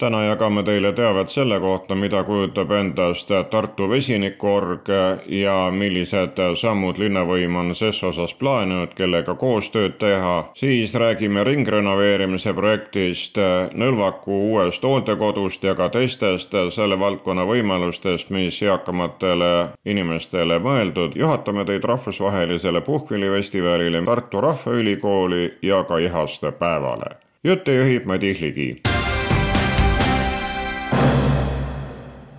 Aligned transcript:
täna 0.00 0.22
jagame 0.24 0.62
teile 0.62 0.92
teavet 0.96 1.28
selle 1.28 1.60
kohta, 1.60 1.94
mida 1.94 2.22
kujutab 2.24 2.70
endast 2.72 3.28
Tartu 3.50 3.88
vesinikuorg 3.90 4.88
ja 5.28 5.56
millised 5.72 6.40
sammud 6.56 6.98
linnavõim 6.98 7.56
on 7.60 7.74
ses 7.76 8.00
osas 8.08 8.32
plaaninud, 8.34 8.94
kellega 8.96 9.34
koostööd 9.34 9.98
teha. 10.00 10.50
siis 10.54 10.94
räägime 10.94 11.44
ringrenoveerimise 11.44 12.54
projektist, 12.54 13.36
Nõlvaku 13.74 14.40
uuest 14.50 14.82
hooldekodust 14.82 15.64
ja 15.64 15.74
ka 15.74 15.88
teistest 15.88 16.54
selle 16.70 16.98
valdkonna 16.98 17.44
võimalustest, 17.44 18.30
mis 18.30 18.62
eakamatele 18.62 19.68
inimestele 19.84 20.58
mõeldud. 20.58 21.16
juhatame 21.16 21.64
teid 21.64 21.84
rahvusvahelisele 21.84 22.80
puhkpillifestivalile 22.80 24.02
Tartu 24.04 24.40
Rahvaülikooli 24.40 25.58
ja 25.62 25.84
ka 25.84 25.98
Ihaste 25.98 26.52
päevale. 26.52 27.16
jutte 27.44 27.74
juhib 27.74 28.04
Madis 28.04 28.40
Ligi 28.40 28.89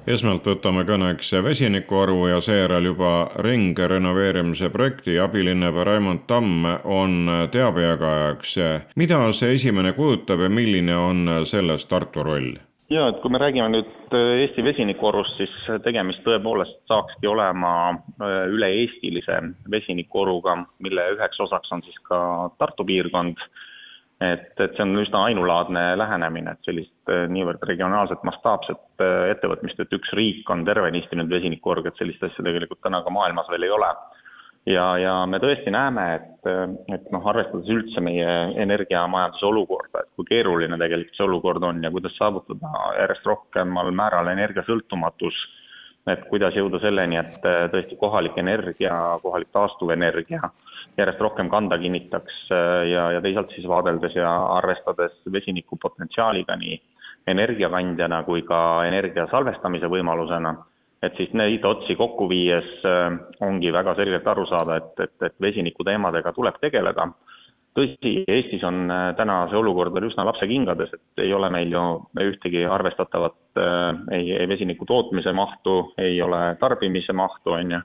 esmalt 0.09 0.47
võtame 0.47 0.83
kõneks 0.87 1.29
vesinikuaru 1.45 2.25
ja 2.31 2.39
seejärel 2.41 2.89
juba 2.91 3.11
ringrenoveerimise 3.45 4.71
projekti 4.73 5.19
abilinnapea 5.21 5.85
Raimond 5.91 6.25
Tamm 6.27 6.65
on 6.83 7.29
teabejagajaks. 7.51 8.57
mida 8.95 9.21
see 9.33 9.53
esimene 9.53 9.93
kujutab 9.93 10.39
ja 10.39 10.49
milline 10.49 10.95
on 10.95 11.29
selles 11.45 11.85
Tartu 11.85 12.23
roll? 12.23 12.57
ja 12.89 13.07
et 13.07 13.21
kui 13.21 13.31
me 13.31 13.39
räägime 13.39 13.69
nüüd 13.71 14.15
Eesti 14.41 14.63
vesinikuorust, 14.63 15.37
siis 15.37 15.53
tegemist 15.83 16.23
tõepoolest 16.25 16.81
saakski 16.91 17.27
olema 17.27 17.73
äh, 17.93 18.47
üle-eestilise 18.51 19.37
vesinikuoruga, 19.71 20.57
mille 20.83 21.05
üheks 21.15 21.39
osaks 21.39 21.71
on 21.71 21.83
siis 21.85 21.99
ka 22.09 22.49
Tartu 22.57 22.85
piirkond 22.85 23.37
et, 24.21 24.53
et 24.61 24.75
see 24.77 24.85
on 24.85 24.93
üsna 25.01 25.23
ainulaadne 25.29 25.83
lähenemine, 25.97 26.53
et 26.53 26.67
sellist 26.67 27.11
äh, 27.11 27.25
niivõrd 27.31 27.63
regionaalset 27.67 28.23
mastaapset 28.27 29.03
äh, 29.03 29.31
ettevõtmist, 29.33 29.79
et 29.81 29.93
üks 29.97 30.13
riik 30.17 30.49
on 30.53 30.65
tervenisti 30.67 31.17
nüüd 31.17 31.31
vesinikuorg, 31.33 31.89
et 31.89 32.01
sellist 32.01 32.23
asja 32.27 32.45
tegelikult 32.45 32.83
täna 32.85 33.01
ka 33.05 33.13
maailmas 33.13 33.49
veel 33.51 33.65
ei 33.65 33.73
ole. 33.73 33.89
ja, 34.69 34.85
ja 35.01 35.13
me 35.25 35.39
tõesti 35.41 35.73
näeme, 35.73 36.03
et, 36.19 36.49
äh, 36.49 36.67
et 36.97 37.09
noh, 37.13 37.25
arvestades 37.33 37.71
üldse 37.73 38.03
meie 38.05 38.35
energiamajanduse 38.61 39.47
olukorda, 39.49 40.03
et 40.03 40.11
kui 40.15 40.29
keeruline 40.29 40.77
tegelikult 40.77 41.17
see 41.17 41.25
olukord 41.25 41.65
on 41.71 41.81
ja 41.83 41.91
kuidas 41.91 42.17
saavutada 42.21 42.75
järjest 42.99 43.25
rohkemal 43.25 43.89
määral 43.95 44.29
energiasõltumatus, 44.35 45.39
et 46.09 46.29
kuidas 46.29 46.53
jõuda 46.57 46.79
selleni, 46.81 47.17
et 47.17 47.41
tõesti 47.73 47.97
kohalik 47.97 48.37
energia, 48.41 48.93
kohalik 49.21 49.49
taastuvenergia 49.53 50.49
järjest 50.97 51.21
rohkem 51.21 51.49
kanda 51.49 51.77
kinnitaks 51.79 52.41
äh, 52.51 52.87
ja, 52.91 53.11
ja 53.15 53.21
teisalt 53.21 53.53
siis 53.55 53.67
vaadeldes 53.67 54.15
ja 54.15 54.31
arvestades 54.57 55.15
vesiniku 55.31 55.77
potentsiaaliga 55.81 56.57
nii 56.59 56.79
energiakandjana 57.31 58.23
kui 58.25 58.41
ka 58.41 58.59
energia 58.87 59.27
salvestamise 59.31 59.89
võimalusena, 59.91 60.55
et 61.05 61.17
siis 61.17 61.33
neid 61.37 61.65
otsi 61.65 61.95
kokku 61.95 62.27
viies 62.29 62.71
äh, 62.87 63.09
ongi 63.47 63.73
väga 63.73 63.95
selgelt 63.99 64.27
aru 64.27 64.47
saada, 64.49 64.81
et, 64.81 65.05
et, 65.05 65.17
et 65.29 65.37
vesiniku 65.41 65.85
teemadega 65.87 66.33
tuleb 66.33 66.57
tegeleda. 66.61 67.07
tõsi, 67.77 68.25
Eestis 68.27 68.63
on 68.67 68.91
äh, 68.91 69.07
täna 69.15 69.45
see 69.49 69.57
olukord 69.57 69.93
veel 69.93 70.09
üsna 70.09 70.25
lapsekingades, 70.27 70.93
et 70.93 71.23
ei 71.23 71.33
ole 71.33 71.49
meil 71.49 71.71
ju 71.71 71.85
ühtegi 72.19 72.65
arvestatavat 72.65 73.37
ei, 74.11 74.31
ei 74.31 74.47
vesiniku 74.47 74.85
tootmise 74.85 75.31
mahtu, 75.31 75.93
ei 75.97 76.21
ole 76.21 76.55
tarbimise 76.59 77.13
mahtu, 77.13 77.55
on 77.55 77.71
ju 77.77 77.81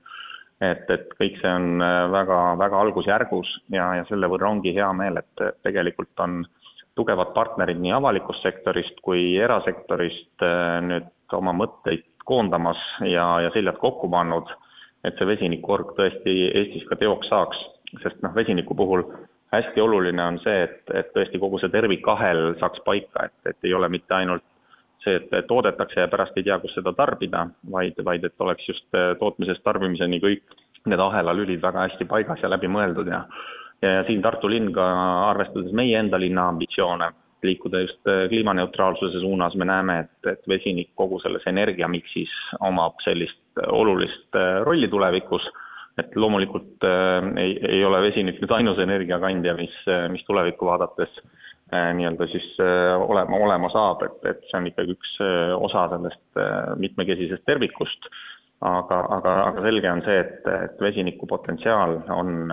et, 0.64 0.90
et 0.90 1.08
kõik 1.18 1.40
see 1.40 1.52
on 1.52 1.82
äh, 1.84 2.02
väga, 2.12 2.38
väga 2.60 2.80
algusjärgus 2.86 3.50
ja, 3.74 3.90
ja 4.00 4.06
selle 4.08 4.30
võrra 4.32 4.50
ongi 4.54 4.72
hea 4.76 4.88
meel, 4.96 5.20
et 5.20 5.46
tegelikult 5.66 6.24
on 6.24 6.42
tugevad 6.96 7.34
partnerid 7.36 7.80
nii 7.82 7.92
avalikust 7.92 8.44
sektorist 8.46 9.02
kui 9.04 9.36
erasektorist 9.42 10.44
äh, 10.46 10.78
nüüd 10.84 11.36
oma 11.36 11.52
mõtteid 11.56 12.06
koondamas 12.26 12.80
ja, 13.06 13.26
ja 13.44 13.52
seljad 13.54 13.78
kokku 13.82 14.08
pannud, 14.10 14.48
et 15.06 15.14
see 15.18 15.28
vesinikuorg 15.28 15.94
tõesti 15.98 16.36
Eestis 16.48 16.86
ka 16.88 16.98
teoks 16.98 17.28
saaks, 17.30 17.60
sest 18.02 18.22
noh, 18.24 18.34
vesiniku 18.34 18.74
puhul 18.74 19.04
hästi 19.52 19.80
oluline 19.80 20.22
on 20.24 20.40
see, 20.42 20.64
et, 20.64 20.82
et 20.90 21.12
tõesti 21.14 21.38
kogu 21.42 21.60
see 21.62 21.70
tervikahel 21.70 22.56
saaks 22.60 22.82
paika, 22.86 23.28
et, 23.28 23.52
et 23.52 23.68
ei 23.68 23.74
ole 23.76 23.88
mitte 23.92 24.16
ainult 24.16 24.44
see, 25.06 25.20
et 25.22 25.48
toodetakse 25.48 26.02
ja 26.02 26.10
pärast 26.12 26.36
ei 26.36 26.46
tea, 26.46 26.58
kus 26.62 26.74
seda 26.76 26.92
tarbida, 26.96 27.46
vaid, 27.72 27.98
vaid 28.04 28.24
et 28.26 28.46
oleks 28.46 28.68
just 28.68 28.86
äh, 28.98 29.14
tootmisest 29.20 29.64
tarbimiseni 29.66 30.20
kõik 30.22 30.56
need 30.86 31.02
ahelalülid 31.02 31.62
väga 31.62 31.86
hästi 31.88 32.06
paigas 32.10 32.42
ja 32.42 32.50
läbi 32.50 32.70
mõeldud 32.70 33.08
ja 33.10 33.24
ja, 33.82 34.02
siin 34.06 34.22
Tartu 34.24 34.50
linn 34.50 34.72
ka 34.74 34.84
arvestades 35.30 35.74
meie 35.76 35.98
enda 35.98 36.18
linna 36.20 36.48
ambitsioone, 36.52 37.10
liikuda 37.46 37.82
just 37.84 38.08
äh, 38.10 38.24
kliimaneutraalsuse 38.32 39.20
suunas, 39.20 39.54
me 39.54 39.68
näeme, 39.68 39.98
et, 40.06 40.32
et 40.32 40.48
vesinik 40.48 40.92
kogu 40.98 41.20
selles 41.22 41.44
energiamiksis 41.46 42.32
omab 42.66 42.98
sellist 43.04 43.40
äh, 43.60 43.70
olulist 43.72 44.40
rolli 44.66 44.88
tulevikus, 44.92 45.46
et 46.00 46.16
loomulikult 46.16 46.84
äh, 46.88 47.32
ei, 47.42 47.58
ei 47.78 47.84
ole 47.84 48.02
vesinik 48.08 48.40
nüüd 48.42 48.56
ainus 48.58 48.80
energiakandja, 48.82 49.56
mis, 49.60 49.76
mis 50.12 50.24
tulevikku 50.28 50.68
vaadates 50.68 51.20
Äh, 51.20 51.35
nii-öelda 51.72 52.26
siis 52.30 52.46
äh, 52.60 52.94
olema, 53.10 53.36
olema 53.36 53.70
saab, 53.74 54.04
et, 54.06 54.18
et 54.30 54.44
see 54.46 54.58
on 54.60 54.68
ikkagi 54.70 54.94
üks 54.94 55.16
äh, 55.24 55.52
osa 55.58 55.88
sellest 55.90 56.40
mitmekesisest 56.78 57.42
tervikust, 57.48 58.06
aga, 58.62 59.00
aga, 59.16 59.32
aga 59.48 59.64
selge 59.64 59.90
on 59.90 60.02
see, 60.06 60.20
et, 60.22 60.46
et 60.46 60.78
vesiniku 60.80 61.26
potentsiaal 61.28 61.98
on 62.14 62.52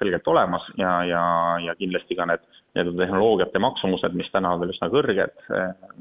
selgelt 0.00 0.26
olemas 0.28 0.66
ja, 0.80 0.98
ja, 1.06 1.22
ja 1.64 1.76
kindlasti 1.78 2.18
ka 2.18 2.26
need 2.28 2.42
nii-öelda 2.74 2.98
tehnoloogiate 2.98 3.62
maksumused, 3.62 4.18
mis 4.18 4.28
täna 4.34 4.52
on 4.54 4.60
veel 4.64 4.74
üsna 4.74 4.90
kõrged, 4.92 5.38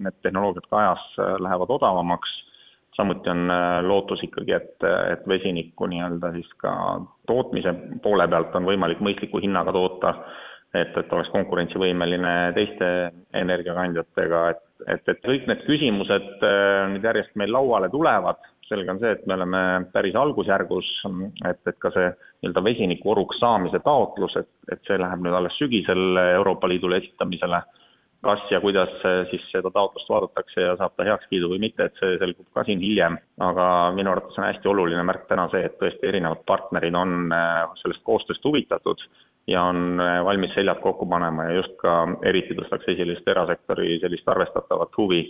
need 0.03 0.17
tehnoloogiad 0.25 0.67
ka 0.67 0.81
ajas 0.81 1.05
lähevad 1.45 1.71
odavamaks, 1.77 2.33
samuti 2.97 3.31
on 3.31 3.53
lootus 3.85 4.25
ikkagi, 4.25 4.57
et, 4.57 4.89
et 5.13 5.23
vesinikku 5.29 5.87
nii-öelda 5.93 6.33
siis 6.35 6.49
ka 6.59 6.73
tootmise 7.29 7.71
poole 8.03 8.27
pealt 8.27 8.57
on 8.57 8.67
võimalik 8.67 8.99
mõistliku 9.05 9.39
hinnaga 9.45 9.71
toota 9.77 10.17
et, 10.75 10.97
et 10.97 11.13
oleks 11.15 11.31
konkurentsivõimeline 11.33 12.33
teiste 12.57 12.89
energiakandjatega, 13.37 14.43
et, 14.51 14.63
et, 14.95 15.09
et 15.13 15.23
kõik 15.23 15.47
need 15.49 15.63
küsimused 15.69 16.45
äh, 16.45 16.83
nüüd 16.93 17.07
järjest 17.07 17.35
meil 17.39 17.53
lauale 17.55 17.89
tulevad, 17.93 18.41
selge 18.67 18.91
on 18.91 18.99
see, 18.99 19.13
et 19.15 19.25
me 19.29 19.37
oleme 19.37 19.61
päris 19.93 20.15
algusjärgus, 20.19 20.89
et, 21.47 21.61
et 21.71 21.79
ka 21.79 21.91
see 21.95 22.09
nii-öelda 22.11 22.63
vesinikuoruks 22.65 23.39
saamise 23.39 23.79
taotlus, 23.85 24.35
et, 24.41 24.51
et 24.71 24.81
see 24.87 24.99
läheb 24.99 25.23
nüüd 25.23 25.37
alles 25.37 25.55
sügisel 25.61 26.19
Euroopa 26.33 26.69
Liidule 26.69 26.99
esitamisele, 26.99 27.61
kas 28.25 28.43
ja 28.51 28.59
kuidas 28.59 28.91
siis 29.31 29.43
seda 29.53 29.69
taotlust 29.71 30.09
vaadatakse 30.09 30.65
ja 30.65 30.73
saab 30.79 30.97
ta 30.97 31.05
heakskiidu 31.07 31.51
või 31.53 31.61
mitte, 31.63 31.87
et 31.87 32.01
see 32.01 32.17
selgub 32.19 32.47
ka 32.57 32.65
siin 32.67 32.81
hiljem, 32.83 33.15
aga 33.45 33.67
minu 33.95 34.11
arvates 34.11 34.39
on 34.39 34.47
hästi 34.49 34.71
oluline 34.73 35.05
märk 35.07 35.29
täna 35.29 35.47
see, 35.53 35.63
et 35.69 35.77
tõesti 35.79 36.09
erinevad 36.11 36.43
partnerid 36.49 36.97
on 36.97 37.31
äh, 37.31 37.63
sellest 37.83 38.03
koostööst 38.07 38.43
huvitatud 38.43 39.05
ja 39.47 39.63
on 39.63 39.99
äh, 39.99 40.23
valmis 40.25 40.53
seljad 40.53 40.79
kokku 40.79 41.05
panema 41.05 41.43
ja 41.43 41.59
just 41.61 41.75
ka 41.81 41.99
eriti 42.25 42.55
tõstaks 42.57 42.89
esile 42.93 43.15
just 43.15 43.27
erasektori 43.27 43.99
sellist 44.01 44.27
arvestatavat 44.27 44.97
huvi, 44.97 45.21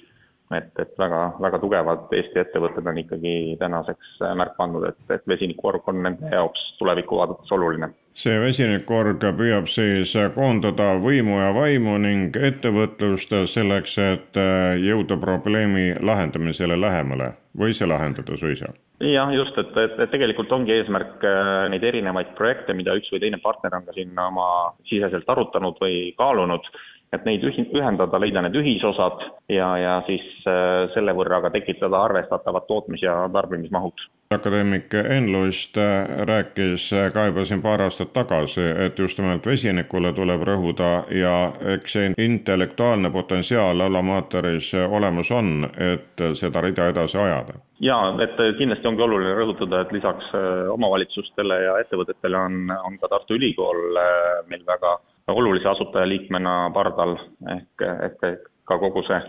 et, 0.58 0.72
et 0.80 0.94
väga, 1.00 1.20
väga 1.44 1.60
tugevad 1.60 2.14
Eesti 2.18 2.42
ettevõtted 2.42 2.88
on 2.88 2.98
ikkagi 3.04 3.34
tänaseks 3.60 4.16
äh, 4.24 4.34
märku 4.40 4.64
andnud, 4.66 4.88
et, 4.90 5.00
et 5.14 5.28
vesinikuorg 5.30 5.90
on 5.92 6.02
nende 6.08 6.32
jaoks 6.34 6.64
tulevikku 6.80 7.20
vaadates 7.20 7.52
oluline. 7.52 7.92
see 8.18 8.40
vesinikuorg 8.42 9.22
püüab 9.38 9.70
siis 9.70 10.16
koondada 10.36 10.96
võimu 11.04 11.38
ja 11.44 11.54
vaimu 11.54 11.98
ning 12.02 12.42
ettevõtlust 12.50 13.38
selleks, 13.54 13.98
et 14.02 14.42
jõuda 14.82 15.20
probleemi 15.22 15.94
lahendamisele 16.02 16.82
lähemale 16.82 17.36
või 17.58 17.78
see 17.78 17.90
lahendada 17.90 18.38
suisa 18.38 18.74
jah, 19.04 19.32
just, 19.36 19.58
et, 19.62 19.78
et, 19.78 20.00
et 20.04 20.12
tegelikult 20.14 20.52
ongi 20.56 20.74
eesmärk 20.74 21.24
äh, 21.28 21.68
neid 21.74 21.84
erinevaid 21.86 22.34
projekte, 22.38 22.74
mida 22.78 22.96
üks 22.98 23.12
või 23.14 23.22
teine 23.24 23.40
partner 23.44 23.78
on 23.78 23.86
ka 23.86 23.96
siin 23.98 24.18
oma 24.18 24.48
siseselt 24.90 25.30
arutanud 25.30 25.78
või 25.82 26.14
kaalunud, 26.18 26.66
et 27.14 27.26
neid 27.26 27.44
ühendada, 27.48 28.20
leida 28.20 28.44
need 28.44 28.58
ühisosad 28.60 29.24
ja, 29.50 29.70
ja 29.80 29.96
siis 30.10 30.26
äh, 30.48 30.88
selle 30.94 31.16
võrra 31.16 31.42
ka 31.46 31.52
tekitada 31.56 32.04
arvestatavad 32.04 32.68
tootmis- 32.68 33.06
ja 33.06 33.16
tarbimismahud. 33.34 34.08
akadeemik 34.36 34.94
Enlust 34.94 35.78
äh, 35.78 36.26
rääkis 36.28 36.90
ka 37.14 37.28
juba 37.30 37.46
siin 37.46 37.62
paar 37.62 37.82
aastat 37.82 38.12
tagasi, 38.14 38.66
et 38.86 39.00
just 39.00 39.20
nimelt 39.20 39.48
vesinikule 39.48 40.14
tuleb 40.14 40.44
rõhuda 40.52 40.92
ja 41.16 41.36
eks 41.76 41.94
see 41.98 42.12
intellektuaalne 42.18 43.12
potentsiaal 43.12 43.82
Alamateris 43.88 44.74
olemas 44.90 45.32
on, 45.32 45.70
et 45.78 46.28
seda 46.34 46.62
rida 46.62 46.92
edasi 46.92 47.18
ajada 47.18 47.62
jaa, 47.80 48.16
et 48.24 48.40
kindlasti 48.58 48.88
ongi 48.90 49.04
oluline 49.06 49.36
rõhutada, 49.38 49.84
et 49.84 49.92
lisaks 49.96 50.32
äh, 50.36 50.66
omavalitsustele 50.74 51.60
ja 51.64 51.78
ettevõtetele 51.84 52.40
on, 52.40 52.74
on 52.90 52.98
ka 53.02 53.10
Tartu 53.12 53.38
Ülikool 53.38 54.02
äh, 54.02 54.42
meil 54.50 54.66
väga 54.68 54.98
olulise 55.28 55.70
asutajaliikmena 55.70 56.72
pardal. 56.74 57.18
Ehk, 57.56 57.86
ehk 58.06 58.48
ka 58.68 58.80
kogu 58.80 59.04
see 59.08 59.22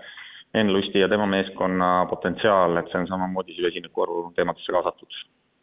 Enn 0.55 0.73
Lusti 0.73 0.99
ja 0.99 1.09
tema 1.09 1.27
meeskonna 1.27 2.07
potentsiaal, 2.11 2.77
et 2.81 2.87
see 2.89 3.03
on 3.03 3.11
samamoodi 3.11 3.53
siis 3.53 3.67
vesinikuvaru 3.69 4.31
teemadesse 4.37 4.73
kaasatud. 4.73 5.19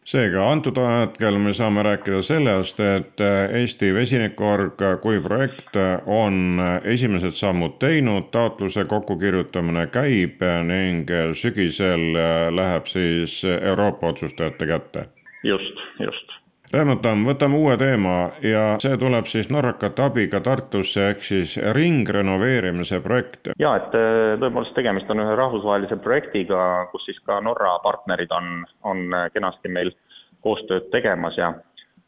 Seega 0.06 0.44
antud 0.52 0.78
hetkel 0.78 1.40
me 1.42 1.54
saame 1.58 1.82
rääkida 1.84 2.20
sellest, 2.22 2.80
et 2.80 3.24
Eesti 3.62 3.90
Vesinikuorg 3.94 4.84
kui 5.02 5.18
projekt 5.24 5.80
on 6.06 6.62
esimesed 6.84 7.34
sammud 7.34 7.80
teinud, 7.82 8.30
taotluse 8.32 8.86
kokkukirjutamine 8.86 9.88
käib 9.98 10.46
ning 10.70 11.10
sügisel 11.34 12.06
läheb 12.54 12.86
siis 12.94 13.42
Euroopa 13.58 14.14
otsustajate 14.14 14.70
kätte. 14.70 15.08
just, 15.44 15.82
just 16.00 16.45
Rehmatam, 16.74 17.22
võtame 17.28 17.60
uue 17.62 17.76
teema 17.78 18.16
ja 18.42 18.64
see 18.82 18.98
tuleb 18.98 19.28
siis 19.30 19.52
norrakate 19.54 20.02
abiga 20.02 20.42
Tartusse 20.46 21.12
ehk 21.12 21.22
siis 21.24 21.54
ringrenoveerimise 21.78 23.00
projekt. 23.06 23.52
ja 23.62 23.76
et 23.78 23.94
äh, 23.94 24.34
tõepoolest 24.42 24.74
tegemist 24.78 25.12
on 25.14 25.22
ühe 25.22 25.36
rahvusvahelise 25.38 26.00
projektiga, 26.02 26.88
kus 26.92 27.06
siis 27.06 27.22
ka 27.28 27.38
Norra 27.46 27.78
partnerid 27.84 28.34
on, 28.34 28.66
on 28.84 29.06
äh, 29.14 29.30
kenasti 29.34 29.70
meil 29.70 29.94
koostööd 30.42 30.90
tegemas 30.92 31.38
ja 31.38 31.54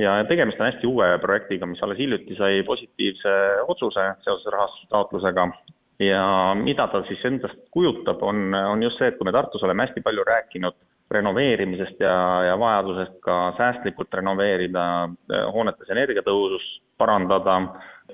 ja 0.02 0.18
tegemist 0.30 0.60
on 0.62 0.72
hästi 0.72 0.90
uue 0.90 1.08
projektiga, 1.22 1.70
mis 1.70 1.82
alles 1.86 1.98
hiljuti 2.02 2.36
sai 2.38 2.62
positiivse 2.66 3.38
otsuse 3.70 4.10
seoses 4.26 4.54
rahastustaotlusega 4.54 5.48
ja 6.02 6.26
mida 6.58 6.86
ta 6.92 7.02
siis 7.08 7.24
endast 7.26 7.62
kujutab, 7.74 8.22
on, 8.22 8.54
on 8.54 8.84
just 8.84 8.98
see, 8.98 9.10
et 9.10 9.18
kui 9.18 9.26
me 9.26 9.34
Tartus 9.34 9.64
oleme 9.66 9.86
hästi 9.86 10.06
palju 10.06 10.26
rääkinud 10.28 10.78
renoveerimisest 11.12 12.02
ja, 12.04 12.16
ja 12.50 12.56
vajadusest 12.60 13.20
ka 13.24 13.38
säästlikult 13.58 14.14
renoveerida, 14.20 14.84
eh, 15.32 15.46
hoonetes 15.54 15.90
energiatõhusust 15.94 16.82
parandada, 17.00 17.60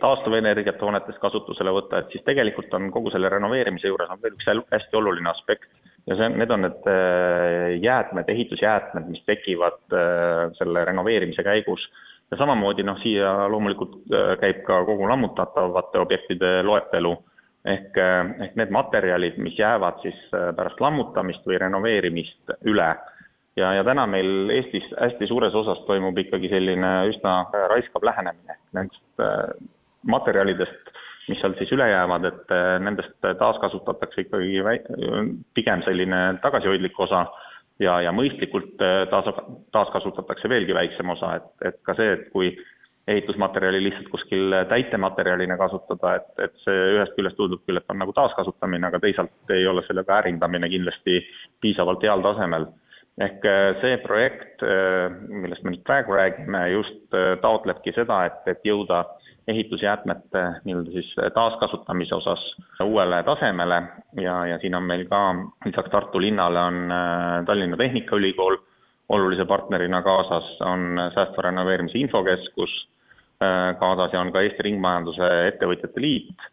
taastuvenergiat 0.02 0.82
hoonetes 0.82 1.18
kasutusele 1.22 1.74
võtta, 1.74 2.02
et 2.02 2.14
siis 2.14 2.26
tegelikult 2.28 2.74
on 2.78 2.92
kogu 2.94 3.14
selle 3.14 3.30
renoveerimise 3.32 3.90
juures 3.90 4.10
on 4.12 4.22
veel 4.22 4.36
üks 4.38 4.50
hästi 4.72 5.00
oluline 5.00 5.30
aspekt 5.30 5.70
ja 6.10 6.18
see, 6.20 6.30
need 6.38 6.52
on 6.54 6.66
need 6.68 6.90
eh, 6.92 7.68
jäätmed, 7.82 8.30
ehitusjäätmed, 8.30 9.10
mis 9.10 9.26
tekivad 9.30 9.82
eh, 9.98 10.48
selle 10.60 10.86
renoveerimise 10.86 11.46
käigus. 11.46 11.86
ja 12.32 12.38
samamoodi 12.38 12.84
noh, 12.84 12.98
siia 13.02 13.48
loomulikult 13.50 13.98
käib 14.42 14.64
ka 14.66 14.80
kogu 14.86 15.06
lammutatavate 15.10 16.00
objektide 16.02 16.62
loetelu 16.66 17.18
ehk, 17.66 17.98
eh, 17.98 18.32
ehk 18.46 18.56
need 18.60 18.72
materjalid, 18.76 19.38
mis 19.42 19.58
jäävad 19.60 20.02
siis 20.04 20.18
eh, 20.36 20.50
pärast 20.56 20.82
lammutamist 20.84 21.46
või 21.48 21.60
renoveerimist 21.64 22.56
üle. 22.70 22.90
ja, 23.56 23.74
ja 23.78 23.84
täna 23.86 24.08
meil 24.10 24.50
Eestis 24.50 24.88
hästi 24.98 25.28
suures 25.30 25.54
osas 25.56 25.84
toimub 25.88 26.18
ikkagi 26.18 26.50
selline 26.50 26.92
üsna 27.12 27.36
raiskav 27.70 28.04
lähenemine 28.04 28.58
nendest 28.74 29.24
eh, 29.24 29.54
materjalidest, 30.04 30.92
mis 31.30 31.40
sealt 31.40 31.58
siis 31.62 31.72
üle 31.72 31.86
jäävad, 31.88 32.26
et 32.28 32.50
nendest 32.84 33.14
taaskasutatakse 33.40 34.26
ikkagi 34.26 34.58
pigem 35.56 35.84
selline 35.86 36.18
tagasihoidlik 36.44 37.00
osa 37.00 37.22
ja, 37.80 38.02
ja 38.04 38.12
mõistlikult 38.12 38.76
taas, 39.10 39.30
taaskasutatakse 39.72 40.52
veelgi 40.52 40.76
väiksem 40.76 41.14
osa, 41.16 41.38
et, 41.40 41.48
et 41.70 41.80
ka 41.88 41.96
see, 41.96 42.18
et 42.18 42.28
kui 42.36 42.52
ehitusmaterjali 43.08 43.84
lihtsalt 43.84 44.08
kuskil 44.10 44.56
täitematerjalina 44.70 45.58
kasutada, 45.58 46.16
et, 46.16 46.30
et 46.46 46.54
see 46.64 46.86
ühest 46.96 47.16
küljest 47.18 47.36
tundub 47.40 47.64
küll, 47.68 47.80
et 47.80 47.92
on 47.92 48.00
nagu 48.00 48.16
taaskasutamine, 48.16 48.88
aga 48.88 49.02
teisalt 49.04 49.52
ei 49.56 49.68
ole 49.68 49.84
selle 49.88 50.06
väärindamine 50.08 50.70
kindlasti 50.72 51.20
piisavalt 51.62 52.04
heal 52.04 52.24
tasemel. 52.24 52.70
ehk 53.22 53.44
äh, 53.46 53.76
see 53.82 53.98
projekt, 54.02 54.64
äh, 54.66 55.12
millest 55.30 55.62
me 55.64 55.76
nüüd 55.76 55.84
praegu 55.86 56.16
räägime, 56.18 56.64
just 56.72 57.14
äh, 57.14 57.36
taotlebki 57.44 57.94
seda, 57.94 58.24
et, 58.26 58.40
et 58.50 58.64
jõuda 58.66 59.04
ehitusjäätmete 59.52 60.42
nii-öelda 60.64 60.92
siis 60.96 61.10
taaskasutamise 61.36 62.16
osas 62.16 62.42
uuele 62.82 63.20
tasemele 63.28 63.82
ja, 64.24 64.38
ja 64.48 64.58
siin 64.62 64.76
on 64.80 64.88
meil 64.88 65.04
ka 65.12 65.20
lisaks 65.66 65.92
Tartu 65.92 66.22
linnale 66.24 66.62
on 66.72 66.94
Tallinna 67.46 67.78
Tehnikaülikool 67.78 68.56
olulise 69.14 69.46
partnerina 69.46 70.02
kaasas, 70.02 70.50
on 70.66 70.98
säästva 71.14 71.50
renoveerimise 71.50 72.02
infokeskus 72.02 72.74
Äh, 73.44 73.76
kaasas 73.80 74.14
ja 74.14 74.22
on 74.22 74.32
ka 74.32 74.42
Eesti 74.46 74.64
Ringmajanduse 74.68 75.28
Ettevõtjate 75.48 76.02
Liit, 76.02 76.44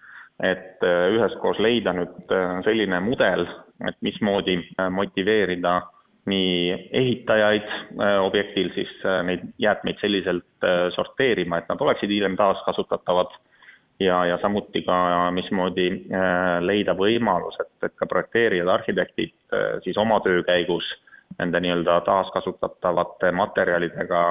et 0.42 0.86
äh, 0.86 1.10
üheskoos 1.14 1.60
leida 1.62 1.92
nüüd 1.94 2.32
äh, 2.32 2.54
selline 2.64 3.02
mudel, 3.04 3.44
et 3.86 3.98
mismoodi 4.04 4.56
motiveerida 4.90 5.74
nii 6.30 6.88
ehitajaid 7.00 7.68
objektil 8.20 8.68
siis 8.74 8.90
neid 9.24 9.46
jäätmeid 9.58 9.96
selliselt 10.02 10.66
sorteerima, 10.94 11.58
et 11.58 11.70
nad 11.72 11.80
oleksid 11.80 12.12
hiljem 12.12 12.36
taaskasutatavad. 12.36 13.32
Ja, 14.00 14.18
ja 14.28 14.36
samuti 14.42 14.82
ka 14.84 14.98
mismoodi 15.32 15.86
leida 16.60 16.92
võimalus, 16.96 17.56
et, 17.64 17.72
et 17.88 17.96
ka 17.96 18.06
projekteerijad, 18.08 18.68
arhitektid 18.68 19.56
siis 19.84 19.98
oma 20.00 20.20
töö 20.24 20.44
käigus 20.44 20.86
nende 21.38 21.60
nii-öelda 21.60 22.00
taaskasutatavate 22.06 23.30
materjalidega 23.32 24.22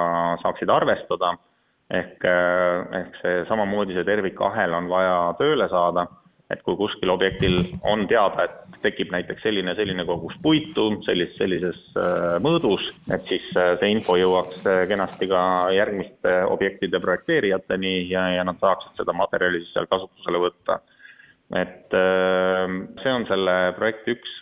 saaksid 0.42 0.68
arvestada 0.70 1.34
ehk, 1.90 2.24
äh, 2.24 3.00
ehk 3.00 3.20
see 3.22 3.44
samamoodi 3.50 3.96
see 3.96 4.06
tervikahel 4.06 4.74
on 4.78 4.88
vaja 4.90 5.16
tööle 5.40 5.66
saada, 5.72 6.06
et 6.50 6.62
kui 6.66 6.76
kuskil 6.78 7.12
objektil 7.12 7.60
on 7.86 8.06
teada, 8.10 8.46
et 8.46 8.78
tekib 8.84 9.12
näiteks 9.14 9.42
selline, 9.44 9.74
selline 9.78 10.06
kogus 10.08 10.36
puitu 10.42 10.86
sellis-, 11.06 11.34
sellises 11.38 11.80
äh, 11.98 12.38
mõõdus, 12.42 12.88
et 13.12 13.26
siis 13.30 13.50
äh, 13.56 13.74
see 13.82 13.92
info 13.96 14.16
jõuaks 14.18 14.64
kenasti 14.90 15.30
ka 15.30 15.42
järgmiste 15.74 16.40
objektide 16.50 17.02
projekteerijateni 17.02 17.94
ja, 18.10 18.28
ja 18.38 18.46
nad 18.46 18.58
saaksid 18.62 19.02
seda 19.02 19.14
materjali 19.16 19.62
siis 19.64 19.76
seal 19.76 19.90
kasutusele 19.90 20.42
võtta. 20.46 20.80
Et 21.58 21.94
see 23.02 23.10
on 23.10 23.24
selle 23.26 23.54
projekti 23.74 24.14
üks 24.14 24.34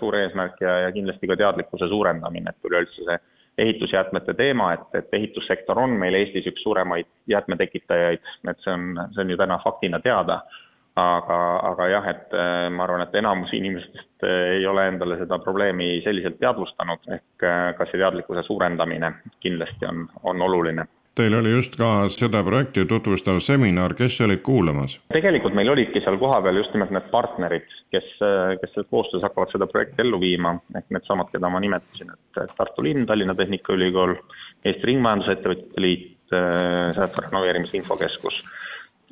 suur 0.00 0.16
eesmärk 0.18 0.58
ja, 0.64 0.72
ja 0.84 0.92
kindlasti 0.92 1.28
ka 1.30 1.36
teadlikkuse 1.38 1.86
suurendamine, 1.92 2.50
et 2.50 2.70
üleüldse 2.70 3.04
see 3.06 3.18
ehitusjäätmete 3.58 4.34
teema, 4.34 4.72
et, 4.72 4.94
et 4.94 5.08
ehitussektor 5.12 5.78
on 5.78 5.90
meil 5.98 6.14
Eestis 6.14 6.46
üks 6.46 6.62
suuremaid 6.62 7.08
jäätmetekitajaid, 7.26 8.30
et 8.50 8.64
see 8.64 8.72
on, 8.72 9.02
see 9.14 9.24
on 9.24 9.34
ju 9.34 9.38
täna 9.40 9.60
faktina 9.64 10.00
teada. 10.00 10.42
aga, 10.98 11.34
aga 11.62 11.84
jah, 11.86 12.06
et 12.10 12.32
äh, 12.34 12.64
ma 12.74 12.82
arvan, 12.82 13.04
et 13.04 13.12
enamus 13.14 13.52
inimestest 13.54 14.24
äh, 14.26 14.56
ei 14.56 14.64
ole 14.66 14.88
endale 14.90 15.14
seda 15.20 15.36
probleemi 15.38 16.00
selliselt 16.02 16.40
teadvustanud, 16.40 17.04
ehk 17.14 17.44
äh, 17.46 17.58
ka 17.78 17.86
see 17.86 18.00
teadlikkuse 18.00 18.42
suurendamine 18.48 19.12
kindlasti 19.38 19.86
on, 19.86 20.08
on 20.26 20.42
oluline 20.42 20.88
Teil 21.18 21.34
oli 21.34 21.50
just 21.50 21.72
ka 21.74 22.06
seda 22.14 22.44
projekti 22.46 22.84
tutvustav 22.86 23.40
seminar, 23.42 23.90
kes 23.98 24.20
olid 24.22 24.38
kuulamas? 24.46 24.92
tegelikult 25.10 25.56
meil 25.58 25.72
olidki 25.72 25.98
seal 26.04 26.14
kohapeal 26.20 26.60
just 26.60 26.76
nimelt 26.76 26.92
need 26.94 27.08
partnerid, 27.10 27.66
kes, 27.90 28.06
kes 28.62 28.76
koostöös 28.86 29.26
hakkavad 29.26 29.50
seda 29.50 29.66
projekti 29.66 30.04
ellu 30.04 30.20
viima, 30.22 30.52
ehk 30.78 30.86
needsamad, 30.94 31.32
keda 31.32 31.50
ma 31.50 31.58
nimetasin, 31.64 32.12
et 32.14 32.54
Tartu 32.54 32.86
linn, 32.86 33.02
Tallinna 33.10 33.34
Tehnikaülikool, 33.34 34.14
Eesti 34.62 34.90
Ringmajanduse 34.92 35.34
Ettevõtjate 35.34 35.82
Liit, 35.82 36.14
Säästva 36.30 37.26
Renoveerimise 37.26 37.80
Infokeskus. 37.80 38.38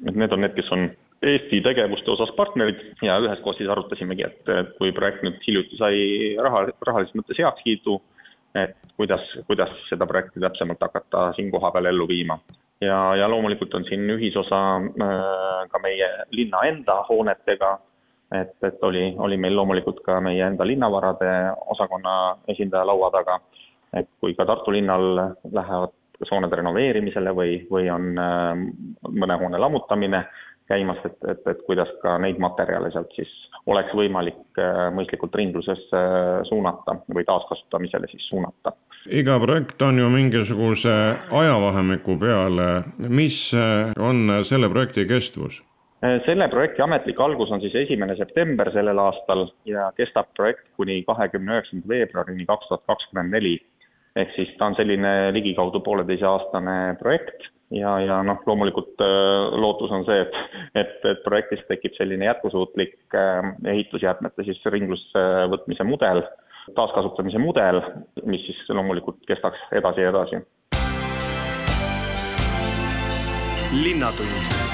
et 0.07 0.15
need 0.15 0.33
on 0.33 0.45
need, 0.47 0.55
kes 0.55 0.71
on 0.77 0.87
Eesti 1.27 1.59
tegevuste 1.65 2.13
osas 2.15 2.31
partnerid 2.39 2.85
ja 3.03 3.19
üheskoos 3.25 3.59
siis 3.59 3.73
arutasimegi, 3.73 4.31
et 4.31 4.77
kui 4.79 4.95
projekt 4.95 5.27
nüüd 5.27 5.43
hiljuti 5.43 5.79
sai 5.81 5.97
raha, 6.39 6.69
rahalises 6.87 7.19
mõttes 7.19 7.43
heakskiidu, 7.43 7.99
et 8.63 8.77
kuidas, 8.97 9.25
kuidas 9.47 9.73
seda 9.89 10.07
projekti 10.07 10.41
täpsemalt 10.41 10.81
hakata 10.81 11.33
siin 11.37 11.51
kohapeal 11.51 11.91
ellu 11.93 12.09
viima. 12.09 12.39
ja, 12.81 13.17
ja 13.17 13.29
loomulikult 13.29 13.75
on 13.75 13.85
siin 13.85 14.11
ühisosa 14.11 14.61
äh, 14.77 15.69
ka 15.71 15.79
meie 15.83 16.09
linna 16.31 16.63
enda 16.69 17.03
hoonetega, 17.09 17.79
et, 18.41 18.57
et 18.63 18.83
oli, 18.85 19.15
oli 19.19 19.37
meil 19.37 19.57
loomulikult 19.57 20.03
ka 20.05 20.21
meie 20.21 20.45
enda 20.47 20.67
linnavarade 20.67 21.31
osakonna 21.67 22.37
esindaja 22.49 22.87
laua 22.87 23.11
taga, 23.11 23.41
et 23.97 24.09
kui 24.21 24.35
ka 24.35 24.45
Tartu 24.45 24.73
linnal 24.73 25.07
lähevad 25.53 25.95
kas 26.19 26.31
hoonede 26.33 26.57
renoveerimisele 26.57 27.33
või, 27.37 27.57
või 27.71 27.91
on 27.93 28.13
äh, 28.19 28.53
mõne 29.09 29.41
hoone 29.41 29.59
lammutamine 29.61 30.25
käimas, 30.69 31.01
et, 31.05 31.19
et, 31.31 31.43
et 31.47 31.61
kuidas 31.67 31.91
ka 32.03 32.17
neid 32.19 32.41
materjale 32.43 32.91
sealt 32.93 33.13
siis 33.17 33.33
oleks 33.71 33.95
võimalik 33.99 34.61
äh, 34.61 34.89
mõistlikult 34.95 35.35
ringlusesse 35.39 35.99
äh, 35.99 36.41
suunata 36.49 36.99
või 37.13 37.27
taaskasutamisele 37.27 38.11
siis 38.11 38.27
suunata. 38.31 38.73
iga 39.11 39.39
projekt 39.43 39.83
on 39.83 39.99
ju 39.99 40.11
mingisuguse 40.11 40.95
ajavahemiku 41.31 42.19
peale, 42.21 42.69
mis 43.09 43.39
äh, 43.55 43.93
on 43.99 44.43
selle 44.45 44.71
projekti 44.71 45.07
kestvus? 45.07 45.63
selle 46.27 46.47
projekti 46.53 46.83
ametlik 46.85 47.19
algus 47.25 47.51
on 47.51 47.61
siis 47.63 47.75
esimene 47.75 48.15
september 48.19 48.69
sellel 48.71 48.99
aastal 49.01 49.47
ja 49.67 49.89
kestab 49.97 50.29
projekt 50.37 50.67
kuni 50.77 51.01
kahekümne 51.09 51.57
üheksanda 51.57 51.89
veebruarini 51.89 52.47
kaks 52.47 52.69
tuhat 52.69 52.85
kakskümmend 52.87 53.33
neli. 53.33 53.57
ehk 54.17 54.35
siis 54.37 54.53
ta 54.59 54.69
on 54.71 54.77
selline 54.77 55.33
ligikaudu 55.33 55.81
pooleteiseaastane 55.81 56.97
projekt 57.01 57.49
ja, 57.71 57.93
ja 58.01 58.21
noh, 58.27 58.43
loomulikult 58.47 59.01
äh, 59.03 59.59
lootus 59.61 59.93
on 59.95 60.05
see, 60.09 60.21
et, 60.23 60.37
et, 60.83 60.99
et 61.13 61.23
projektis 61.25 61.65
tekib 61.71 61.97
selline 61.99 62.29
jätkusuutlik 62.29 62.99
äh, 63.15 63.53
ehitusjäätmete 63.75 64.47
siis 64.47 64.61
ringlusse 64.73 65.25
võtmise 65.53 65.87
mudel, 65.87 66.23
taaskasutamise 66.77 67.41
mudel, 67.43 67.83
mis 68.27 68.47
siis 68.47 68.63
loomulikult 68.71 69.23
kestaks 69.29 69.67
edasi 69.81 70.07
ja 70.07 70.15
edasi. 70.15 70.45
linnatund 73.77 74.66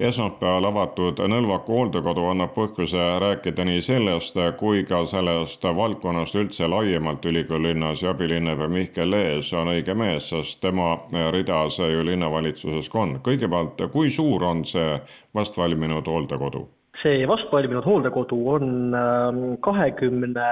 esmaspäeval 0.00 0.64
avatud 0.64 1.20
Nõlvaku 1.30 1.76
hooldekodu 1.76 2.24
annab 2.30 2.50
põhjuse 2.56 3.02
rääkida 3.22 3.64
nii 3.68 3.82
sellest 3.84 4.38
kui 4.58 4.82
ka 4.88 5.04
sellest 5.06 5.62
valdkonnast 5.76 6.34
üldse 6.34 6.66
laiemalt 6.68 7.26
ülikooli 7.30 7.70
linnas 7.70 8.02
ja 8.02 8.10
abilinnapea 8.10 8.68
Mihkel 8.68 9.10
Lees 9.10 9.52
on 9.54 9.70
õige 9.70 9.94
mees, 9.94 10.28
sest 10.32 10.60
tema 10.60 10.96
rida 11.36 11.60
see 11.70 11.92
ju 11.92 12.02
linnavalitsuses 12.10 12.90
ka 12.90 13.04
on. 13.04 13.16
kõigepealt, 13.22 13.86
kui 13.92 14.10
suur 14.10 14.42
on 14.44 14.64
see 14.64 14.98
vastvalminud 15.34 16.06
hooldekodu? 16.10 16.66
see 17.02 17.26
vastvalminud 17.28 17.84
hooldekodu 17.84 18.38
on 18.48 18.94
ähm, 18.98 19.40
kahekümne 19.60 20.46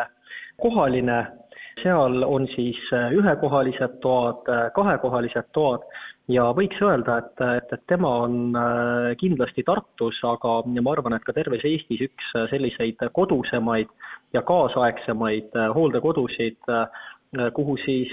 kohaline, 0.62 1.26
seal 1.82 2.22
on 2.22 2.46
siis 2.54 2.78
ühekohalised 2.92 3.98
toad, 4.04 4.46
kahekohalised 4.74 5.48
toad 5.52 5.82
ja 6.32 6.48
võiks 6.56 6.80
öelda, 6.82 7.18
et, 7.22 7.42
et, 7.58 7.72
et 7.76 7.84
tema 7.90 8.10
on 8.24 8.56
äh, 8.56 9.12
kindlasti 9.20 9.64
Tartus, 9.66 10.18
aga 10.26 10.60
ma 10.68 10.94
arvan, 10.94 11.16
et 11.16 11.26
ka 11.26 11.34
terves 11.36 11.64
Eestis 11.68 12.04
üks 12.08 12.32
selliseid 12.52 13.02
kodusemaid 13.16 13.90
ja 14.36 14.44
kaasaegsemaid 14.48 15.52
äh, 15.58 15.68
hooldekodusid, 15.76 16.60
äh, 16.70 16.86
kuhu 17.56 17.78
siis 17.80 18.12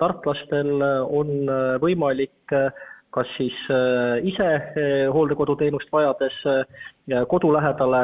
tartlastel 0.00 0.70
on 0.80 1.50
võimalik 1.82 2.54
kas 3.12 3.28
siis 3.36 3.58
ise 4.24 4.46
hooldekoduteenust 5.12 5.92
vajades 5.92 6.38
kodu 7.28 7.50
lähedale 7.52 8.00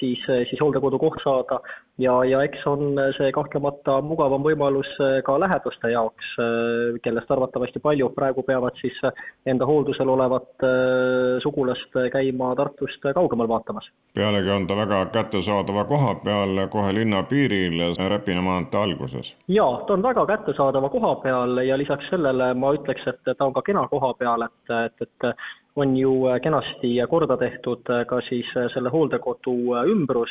siis, 0.00 0.18
siis 0.50 0.58
hooldekodukoht 0.58 1.22
saada 1.22 1.60
ja, 1.98 2.14
ja 2.24 2.42
eks 2.44 2.64
on 2.66 2.98
see 3.16 3.30
kahtlemata 3.34 3.98
mugavam 4.04 4.42
võimalus 4.44 4.90
äh, 5.02 5.18
ka 5.26 5.36
lähedaste 5.40 5.90
jaoks, 5.92 6.30
äh, 6.42 6.98
kellest 7.04 7.30
arvatavasti 7.30 7.82
paljud 7.84 8.14
praegu 8.16 8.42
peavad 8.46 8.76
siis 8.80 8.98
enda 9.46 9.66
hooldusel 9.68 10.10
olevat 10.10 10.66
äh, 10.66 11.38
sugulast 11.44 11.98
käima 12.12 12.54
Tartust 12.58 13.08
kaugemal 13.14 13.48
vaatamas. 13.48 13.88
pealegi 14.14 14.50
on 14.50 14.66
ta 14.66 14.76
väga 14.76 15.00
kättesaadava 15.14 15.84
koha 15.90 16.14
peal, 16.24 16.64
kohe 16.70 16.92
linna 16.94 17.22
piiril, 17.30 17.80
Räpina 18.14 18.42
maantee 18.42 18.80
alguses. 18.80 19.34
jaa, 19.48 19.82
ta 19.86 19.94
on 19.94 20.02
väga 20.02 20.26
kättesaadava 20.26 20.88
koha 20.88 21.14
peal 21.22 21.58
ja 21.66 21.78
lisaks 21.78 22.10
sellele 22.10 22.54
ma 22.54 22.74
ütleks, 22.74 23.06
et 23.06 23.36
ta 23.38 23.44
on 23.44 23.54
ka 23.54 23.62
kena 23.62 23.86
koha 23.88 24.14
peal, 24.18 24.48
et, 24.48 24.74
et, 24.84 25.06
et 25.06 25.34
on 25.76 25.96
ju 25.96 26.12
kenasti 26.42 26.96
korda 27.10 27.36
tehtud 27.36 27.82
ka 28.08 28.20
siis 28.28 28.50
selle 28.74 28.90
hooldekodu 28.94 29.54
ümbrus 29.90 30.30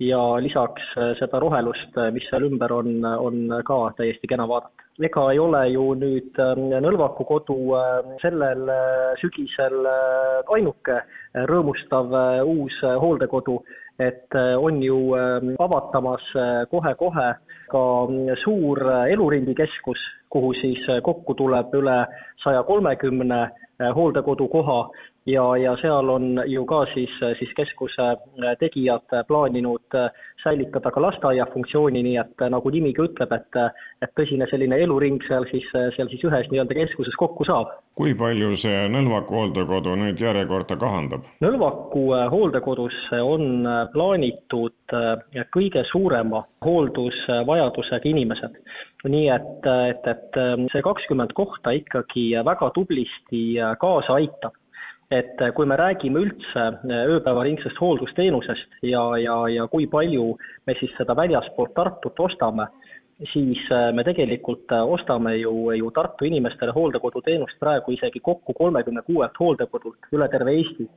ja 0.00 0.18
lisaks 0.40 0.82
äh, 0.96 1.14
seda 1.18 1.40
rohelust, 1.42 1.96
äh, 1.98 2.12
mis 2.14 2.26
seal 2.30 2.46
ümber 2.46 2.72
on, 2.72 3.02
on 3.04 3.48
ka 3.66 3.78
täiesti 3.98 4.30
kena 4.30 4.46
vaadata. 4.48 4.86
ega 4.98 5.24
ei 5.32 5.38
ole 5.38 5.60
ju 5.70 5.82
nüüd 5.94 6.38
Nõlvaku 6.84 7.24
kodu 7.26 7.56
äh, 7.78 7.98
sellel 8.22 8.70
sügisel 9.20 9.86
ainuke 10.54 11.02
rõõmustav 11.50 12.14
uus 12.46 12.78
hooldekodu, 12.82 13.58
et 13.98 14.34
on 14.34 14.82
ju 14.82 14.98
avatamas 15.58 16.26
kohe-kohe 16.70 17.28
ka 17.70 17.84
mm, 18.08 18.34
suur 18.44 18.80
eluringikeskus, 19.10 19.98
kuhu 20.30 20.52
siis 20.60 20.86
kokku 21.02 21.34
tuleb 21.34 21.74
üle 21.74 22.04
saja 22.44 22.62
kolmekümne 22.62 23.48
hooldekodukoha 23.94 24.80
ja, 25.28 25.56
ja 25.56 25.76
seal 25.82 26.08
on 26.08 26.40
ju 26.46 26.64
ka 26.66 26.84
siis, 26.94 27.12
siis 27.38 27.50
keskuse 27.56 28.06
tegijad 28.60 29.12
plaaninud 29.28 29.96
säilitada 30.42 30.90
ka 30.90 31.02
lasteaia 31.02 31.46
funktsiooni, 31.52 32.02
nii 32.02 32.16
et 32.22 32.44
nagu 32.50 32.70
nimigi 32.74 33.04
ütleb, 33.04 33.32
et, 33.36 33.60
et 34.02 34.14
tõsine 34.18 34.48
selline 34.50 34.78
eluring 34.84 35.22
seal 35.28 35.46
siis, 35.52 35.66
seal 35.96 36.10
siis 36.12 36.24
ühes 36.24 36.50
nii-öelda 36.50 36.78
keskuses 36.80 37.18
kokku 37.20 37.46
saab. 37.48 37.76
kui 37.98 38.14
palju 38.14 38.54
see 38.56 38.86
Nõlvaku 38.94 39.34
hooldekodu 39.34 39.96
nüüd 39.98 40.20
järjekorda 40.22 40.76
kahandab? 40.78 41.26
Nõlvaku 41.44 42.04
hooldekodusse 42.34 43.20
on 43.22 43.66
plaanitud 43.92 44.96
kõige 45.54 45.82
suurema 45.90 46.44
hooldusvajadusega 46.64 48.08
inimesed 48.08 48.62
nii 49.06 49.28
et, 49.30 49.66
et, 49.90 50.06
et 50.10 50.38
see 50.72 50.82
kakskümmend 50.82 51.30
kohta 51.38 51.70
ikkagi 51.76 52.32
väga 52.46 52.70
tublisti 52.74 53.42
kaasa 53.80 54.18
aitab. 54.18 54.56
Et 55.10 55.40
kui 55.56 55.64
me 55.64 55.76
räägime 55.80 56.20
üldse 56.20 56.62
äh, 56.68 57.06
ööpäevaringsest 57.14 57.78
hooldusteenusest 57.80 58.82
ja, 58.84 59.00
ja, 59.16 59.36
ja 59.48 59.64
kui 59.72 59.86
palju 59.88 60.34
me 60.68 60.74
siis 60.76 60.92
seda 60.98 61.16
väljaspoolt 61.16 61.72
Tartut 61.78 62.20
ostame, 62.20 62.66
siis 63.32 63.62
äh, 63.72 63.88
me 63.96 64.04
tegelikult 64.04 64.68
äh, 64.76 64.84
ostame 64.84 65.32
ju, 65.38 65.70
ju 65.72 65.88
Tartu 65.96 66.28
inimestele 66.28 66.76
hooldekoduteenust 66.76 67.56
praegu 67.58 67.96
isegi 67.96 68.20
kokku 68.20 68.52
kolmekümne 68.52 69.00
kuuelt 69.06 69.40
hooldekodult 69.40 70.12
üle 70.12 70.28
terve 70.28 70.58
Eesti 70.60 70.90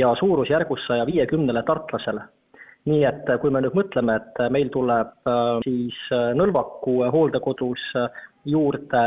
ja 0.00 0.14
suurusjärgus 0.16 0.88
saja 0.88 1.04
viiekümnele 1.06 1.62
tartlasele 1.68 2.24
nii 2.90 3.04
et 3.06 3.28
kui 3.40 3.50
me 3.54 3.60
nüüd 3.62 3.76
mõtleme, 3.78 4.18
et 4.18 4.40
meil 4.50 4.70
tuleb 4.74 5.12
siis 5.62 5.98
Nõlvaku 6.38 6.98
hooldekodus 7.14 7.84
juurde 8.44 9.02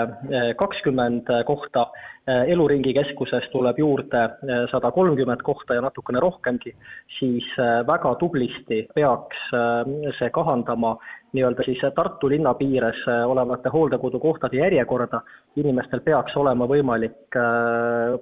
kakskümmend 0.59 1.27
kohta. 1.47 1.89
Äh, 2.25 2.47
eluringikeskuses 2.49 3.43
tuleb 3.53 3.77
juurde 3.77 4.17
äh, 4.17 4.63
sada 4.71 4.89
kolmkümmend 4.91 5.43
kohta 5.45 5.75
ja 5.77 5.81
natukene 5.85 6.17
rohkemgi, 6.23 6.71
siis 7.19 7.45
äh, 7.61 7.83
väga 7.85 8.15
tublisti 8.17 8.79
peaks 8.95 9.43
see 10.17 10.29
kahandama 10.33 10.95
nii-öelda 11.37 11.67
siis 11.67 11.83
Tartu 11.93 12.31
linna 12.33 12.55
piires 12.57 13.03
olevate 13.27 13.69
hooldekodukohtade 13.69 14.57
järjekorda. 14.57 15.21
inimestel 15.55 16.01
peaks 16.01 16.35
olema 16.35 16.65
võimalik 16.65 17.37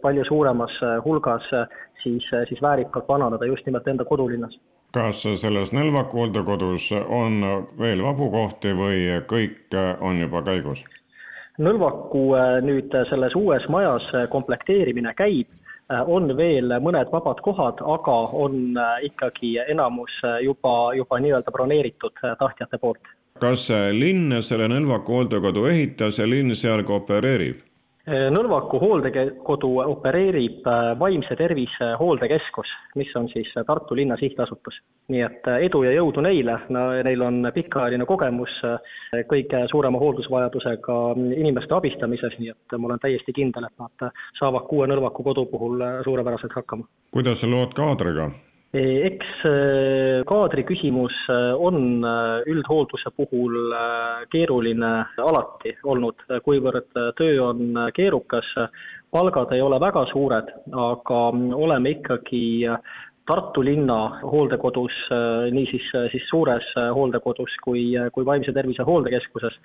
palju 0.01 0.25
suuremas 0.27 0.75
hulgas 1.05 1.47
siis, 2.03 2.27
siis 2.49 2.61
väärikalt 2.61 3.07
vananeda 3.07 3.45
just 3.45 3.65
nimelt 3.65 3.87
enda 3.87 4.05
kodulinnas 4.05 4.59
kas 4.93 5.23
selles 5.41 5.71
Nõlvaku 5.73 6.21
hooldekodus 6.21 6.91
on 7.07 7.41
veel 7.79 8.03
vabu 8.05 8.29
kohti 8.31 8.73
või 8.77 9.07
kõik 9.29 9.73
on 10.01 10.19
juba 10.21 10.43
käigus? 10.45 10.83
Nõlvaku 11.61 12.21
äh, 12.33 12.55
nüüd 12.65 12.93
äh, 12.97 13.03
selles 13.11 13.35
uues 13.37 13.65
majas 13.69 14.05
äh, 14.17 14.25
komplekteerimine 14.29 15.13
käib, 15.17 15.59
on 16.07 16.31
veel 16.37 16.71
mõned 16.81 17.09
vabad 17.11 17.41
kohad, 17.43 17.81
aga 17.85 18.13
on 18.39 18.77
ikkagi 19.05 19.57
enamus 19.69 20.13
juba, 20.41 20.71
juba 20.95 21.19
nii-öelda 21.21 21.51
broneeritud 21.53 22.15
tahtjate 22.39 22.79
poolt. 22.81 23.11
kas 23.43 23.67
linn 23.91 24.39
selle 24.41 24.69
Nõlvaku 24.71 25.19
hooldekodu 25.19 25.67
ehitas 25.69 26.17
ja 26.17 26.25
linn 26.25 26.55
seal 26.55 26.81
ka 26.87 26.95
opereerib? 27.01 27.59
Nõlvaku 28.03 28.81
hooldekodu 28.81 29.69
opereerib 29.85 30.65
äh, 30.67 30.89
Vaimse 30.99 31.37
Tervise 31.39 31.93
Hooldekeskus, 32.01 32.67
mis 32.99 33.13
on 33.15 33.29
siis 33.31 33.47
Tartu 33.67 33.95
linna 33.95 34.17
sihtasutus. 34.19 34.81
nii 35.07 35.21
et 35.23 35.47
äh, 35.47 35.63
edu 35.69 35.83
ja 35.83 35.93
jõudu 35.95 36.19
neile, 36.23 36.57
neil 36.69 37.21
on 37.23 37.47
pikaajaline 37.55 38.05
kogemus 38.05 38.51
äh, 38.67 39.23
kõige 39.31 39.63
suurema 39.71 40.03
hooldusvajadusega 40.03 40.99
inimeste 41.15 41.75
abistamises, 41.75 42.35
nii 42.39 42.51
et 42.51 42.77
ma 42.77 42.91
olen 42.91 42.99
täiesti 42.99 43.31
kindel, 43.39 43.71
et 43.71 43.79
nad 43.79 44.09
saavad 44.39 44.67
kuue 44.67 44.87
Nõlvaku 44.91 45.23
kodu 45.23 45.45
puhul 45.45 45.79
suurepäraselt 46.03 46.59
hakkama. 46.59 46.83
kuidas 47.11 47.43
on 47.47 47.55
lood 47.55 47.71
kaadriga? 47.71 48.33
Eks 48.73 49.43
äh, 49.45 50.23
kaadri 50.25 50.63
küsimus 50.65 51.13
äh, 51.29 51.53
on 51.53 52.01
üldhoolduse 52.49 53.11
puhul 53.15 53.73
keeruline 54.33 54.91
alati 55.21 55.75
olnud, 55.83 56.25
kuivõrd 56.45 56.89
töö 57.19 57.37
on 57.51 57.77
keerukas, 57.93 58.49
palgad 59.13 59.53
ei 59.53 59.61
ole 59.61 59.79
väga 59.81 60.05
suured, 60.11 60.51
aga 60.73 61.23
oleme 61.53 61.97
ikkagi 61.99 62.43
Tartu 63.23 63.61
linna 63.63 64.19
hooldekodus, 64.19 64.91
nii 65.55 65.63
siis, 65.69 65.85
suures 66.27 66.65
hooldekodus 66.75 67.53
kui, 67.63 67.85
kui 68.11 68.25
vaimse 68.27 68.51
tervise 68.51 68.83
hooldekeskuses, 68.83 69.55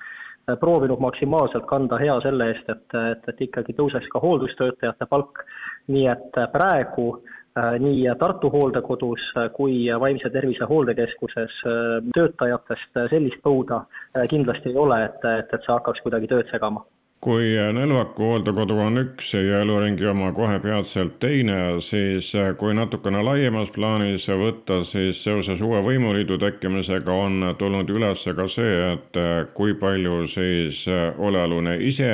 proovinud 0.61 1.03
maksimaalselt 1.03 1.67
kanda 1.67 1.99
hea 1.99 2.15
selle 2.23 2.53
eest, 2.53 2.71
et, 2.71 2.95
et, 3.01 3.27
et 3.33 3.43
ikkagi 3.49 3.75
tõuseks 3.75 4.07
ka 4.13 4.23
hooldustöötajate 4.23 5.11
palk. 5.11 5.43
nii 5.89 6.07
et 6.13 6.39
praegu 6.53 7.09
Äh, 7.19 7.38
nii 7.83 8.05
Tartu 8.19 8.51
hooldekodus 8.53 9.25
kui 9.57 9.87
Vaimse 10.01 10.31
Tervise 10.31 10.69
Hooldekeskuses 10.69 11.63
äh, 11.67 12.05
töötajatest 12.15 13.03
sellist 13.11 13.43
põuda 13.45 13.83
äh, 13.83 14.29
kindlasti 14.31 14.73
ei 14.73 14.79
ole, 14.79 15.03
et, 15.09 15.19
et, 15.25 15.51
et 15.53 15.67
see 15.67 15.75
hakkaks 15.75 16.05
kuidagi 16.05 16.31
tööd 16.31 16.51
segama. 16.53 16.85
Kui 17.19 17.57
Nõlvaku 17.75 18.29
hooldekodu 18.29 18.77
on 18.79 19.01
üks 19.01 19.33
ja 19.35 19.63
eluringi 19.65 20.07
oma 20.07 20.29
kohe 20.37 20.61
peatselt 20.63 21.17
teine, 21.19 21.81
siis 21.83 22.29
kui 22.61 22.77
natukene 22.79 23.25
laiemas 23.27 23.73
plaanis 23.75 24.29
võtta, 24.31 24.85
siis 24.87 25.19
seoses 25.27 25.59
uue 25.67 25.81
võimuliidu 25.83 26.39
tekkimisega 26.39 27.17
on 27.27 27.49
tulnud 27.59 27.91
üles 27.91 28.23
ka 28.23 28.47
see, 28.47 28.93
et 28.93 29.19
kui 29.59 29.75
palju 29.75 30.21
siis 30.31 30.85
olealune 31.19 31.75
ise 31.91 32.13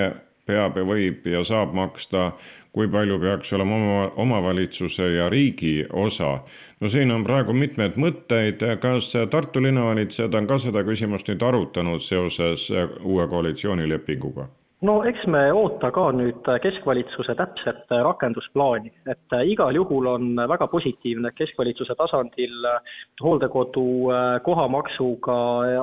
peab 0.48 0.80
ja 0.80 0.84
võib 0.88 1.28
ja 1.28 1.44
saab 1.44 1.76
maksta, 1.76 2.30
kui 2.74 2.88
palju 2.90 3.20
peaks 3.22 3.52
olema 3.54 3.76
oma, 3.76 4.08
omavalitsuse 4.24 5.06
ja 5.14 5.28
riigi 5.30 5.86
osa. 5.92 6.32
no 6.80 6.88
siin 6.88 7.14
on 7.14 7.24
praegu 7.24 7.54
mitmeid 7.54 7.96
mõtteid, 8.00 8.66
kas 8.82 9.12
Tartu 9.30 9.62
linnavalitsejad 9.62 10.34
on 10.34 10.50
ka 10.50 10.58
seda 10.58 10.82
küsimust 10.86 11.30
nüüd 11.30 11.46
arutanud 11.46 12.02
seoses 12.02 12.66
uue 13.02 13.28
koalitsioonilepinguga? 13.30 14.50
no 14.84 14.94
eks 15.08 15.22
me 15.30 15.40
oota 15.56 15.90
ka 15.94 16.08
nüüd 16.16 16.48
keskvalitsuse 16.62 17.34
täpset 17.38 17.94
rakendusplaani, 18.08 18.92
et 19.10 19.36
igal 19.48 19.76
juhul 19.78 20.08
on 20.10 20.34
väga 20.50 20.66
positiivne, 20.72 21.30
et 21.30 21.38
keskvalitsuse 21.38 21.96
tasandil 21.98 22.68
hooldekodu 23.22 23.86
kohamaksuga 24.44 25.38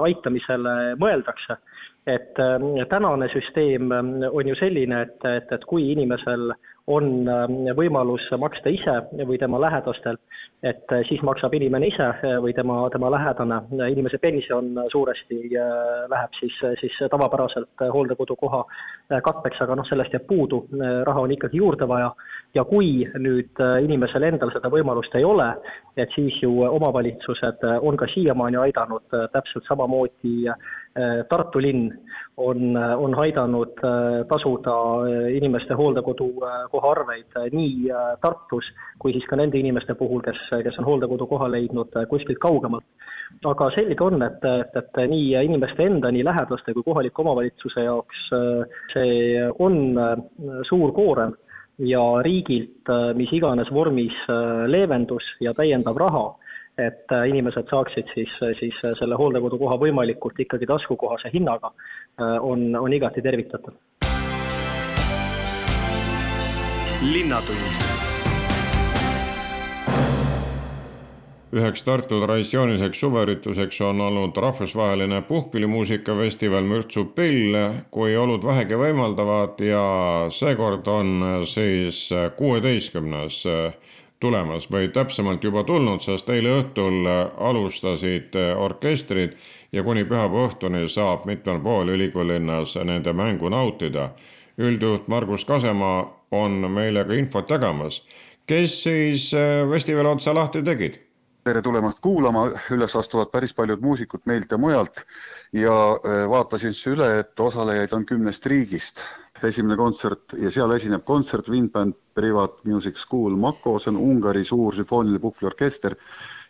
aitamisele 0.05 0.75
mõeldakse. 1.01 1.57
Et 2.07 2.33
tänane 2.89 3.27
süsteem 3.29 3.91
on 4.31 4.47
ju 4.47 4.55
selline, 4.59 5.01
et, 5.01 5.25
et, 5.25 5.51
et 5.51 5.65
kui 5.69 5.91
inimesel 5.91 6.53
on 6.89 7.27
võimalus 7.77 8.25
maksta 8.41 8.73
ise 8.73 8.95
või 9.27 9.37
tema 9.37 9.59
lähedastel 9.61 10.17
et 10.63 10.91
äh, 10.93 11.01
siis 11.09 11.21
maksab 11.25 11.53
inimene 11.57 11.87
ise 11.89 12.05
äh, 12.05 12.35
või 12.41 12.53
tema, 12.53 12.83
tema 12.93 13.09
lähedane, 13.11 13.57
inimese 13.89 14.19
pension 14.21 14.69
suuresti 14.91 15.39
äh, 15.57 15.71
läheb 16.11 16.37
siis, 16.37 16.57
siis 16.79 16.97
tavapäraselt 17.09 17.85
hooldekodukoha 17.93 18.61
katteks, 19.25 19.61
aga 19.65 19.75
noh, 19.75 19.87
sellest 19.89 20.13
jääb 20.13 20.27
puudu, 20.29 20.61
raha 21.07 21.23
on 21.25 21.33
ikkagi 21.33 21.57
juurde 21.59 21.87
vaja. 21.89 22.11
Ja 22.55 22.63
kui 22.67 23.01
nüüd 23.19 23.59
inimesel 23.83 24.23
endal 24.27 24.53
seda 24.53 24.69
võimalust 24.71 25.15
ei 25.19 25.25
ole, 25.27 25.49
et 25.99 26.11
siis 26.15 26.37
ju 26.43 26.61
omavalitsused 26.63 27.65
on 27.81 27.97
ka 27.99 28.07
siiamaani 28.13 28.59
aidanud 28.61 29.03
täpselt 29.33 29.67
samamoodi 29.67 30.47
Tartu 31.29 31.61
linn 31.63 31.85
on, 32.37 32.75
on 32.75 33.13
aidanud 33.23 33.79
tasuda 34.27 34.73
inimeste 35.31 35.75
hooldekodukoha 35.79 36.91
arveid 36.91 37.37
nii 37.53 37.91
Tartus 38.21 38.67
kui 38.99 39.13
siis 39.15 39.23
ka 39.29 39.39
nende 39.39 39.59
inimeste 39.59 39.95
puhul, 39.95 40.19
kes 40.25 40.41
kes 40.65 40.79
on 40.81 40.89
hooldekodukoha 40.89 41.47
leidnud 41.51 41.95
kuskilt 42.09 42.41
kaugemalt. 42.43 42.83
aga 43.45 43.69
selge 43.77 44.03
on, 44.03 44.21
et, 44.21 44.43
et, 44.43 44.75
et 44.75 44.99
nii 45.09 45.31
inimeste 45.45 45.85
enda, 45.85 46.11
nii 46.11 46.25
lähedaste 46.27 46.73
kui 46.73 46.83
kohaliku 46.83 47.23
omavalitsuse 47.23 47.87
jaoks 47.87 48.27
see 48.91 49.47
on 49.59 49.95
suur 50.67 50.91
koorem 50.91 51.33
ja 51.79 52.03
riigilt 52.21 52.91
mis 53.15 53.31
iganes 53.33 53.71
vormis 53.73 54.17
leevendus 54.67 55.23
ja 55.39 55.53
täiendav 55.53 55.97
raha, 55.97 56.25
et 56.81 57.15
inimesed 57.29 57.69
saaksid 57.69 58.09
siis, 58.15 58.33
siis 58.59 58.81
selle 58.99 59.17
hooldekodukoha 59.19 59.77
võimalikult 59.81 60.39
ikkagi 60.45 60.69
taskukohase 60.69 61.31
hinnaga, 61.33 61.73
on, 62.41 62.71
on 62.75 62.93
igati 62.93 63.21
tervitatav. 63.21 63.77
linnatund 67.01 67.91
üheks 71.51 71.81
Tartu 71.83 72.21
traditsiooniliseks 72.21 72.99
suveürituseks 73.03 73.81
on 73.83 73.99
olnud 74.01 74.37
rahvusvaheline 74.39 75.17
puhkpillimuusikafestival 75.27 76.63
Mürtsu 76.63 77.03
Pill, 77.15 77.57
kui 77.91 78.15
olud 78.15 78.45
vähegi 78.47 78.77
võimaldavad 78.79 79.59
ja 79.65 79.83
seekord 80.31 80.87
on 80.87 81.43
siis 81.51 82.05
kuueteistkümnes 82.37 83.41
tulemas 84.21 84.67
või 84.71 84.87
täpsemalt 84.93 85.43
juba 85.43 85.63
tulnud, 85.67 86.01
sest 86.05 86.29
eile 86.29 86.53
õhtul 86.61 87.09
alustasid 87.49 88.37
orkestrid 88.55 89.35
ja 89.73 89.83
kuni 89.83 90.05
pühapäeva 90.05 90.47
õhtuni 90.47 90.85
saab 90.89 91.25
mitmel 91.25 91.59
pool 91.65 91.89
ülikoolilinnas 91.97 92.77
nende 92.85 93.13
mängu 93.13 93.49
nautida. 93.49 94.09
üldjuht 94.57 95.07
Margus 95.07 95.45
Kasemaa 95.45 96.01
on 96.31 96.71
meile 96.71 97.05
ka 97.05 97.13
infot 97.13 97.49
jagamas. 97.49 98.03
kes 98.45 98.83
siis 98.83 99.31
festivali 99.71 100.07
otsa 100.07 100.33
lahti 100.35 100.63
tegid? 100.63 100.99
tere 101.43 101.61
tulemast 101.61 101.99
kuulama, 102.01 102.45
üles 102.73 102.93
astuvad 102.95 103.31
päris 103.33 103.53
paljud 103.57 103.81
muusikud 103.81 104.21
meilt 104.29 104.51
ja 104.51 104.57
mujalt 104.61 105.01
ja 105.53 105.73
äh, 105.73 106.27
vaatasin 106.29 106.73
siis 106.73 106.93
üle, 106.93 107.07
et 107.19 107.39
osalejaid 107.39 107.93
on 107.97 108.05
kümnest 108.05 108.45
riigist. 108.45 109.01
Esimene 109.49 109.77
kontsert 109.79 110.35
ja 110.39 110.51
seal 110.51 110.71
esineb 110.75 111.05
kontsert 111.07 111.49
Windband 111.49 111.95
Privat 112.15 112.59
Music 112.67 112.99
School 112.99 113.35
Mako, 113.39 113.77
see 113.79 113.91
on 113.93 113.99
Ungari 114.01 114.45
suur 114.45 114.75
sümfooniline 114.75 115.21
puhkpilliorkester 115.23 115.95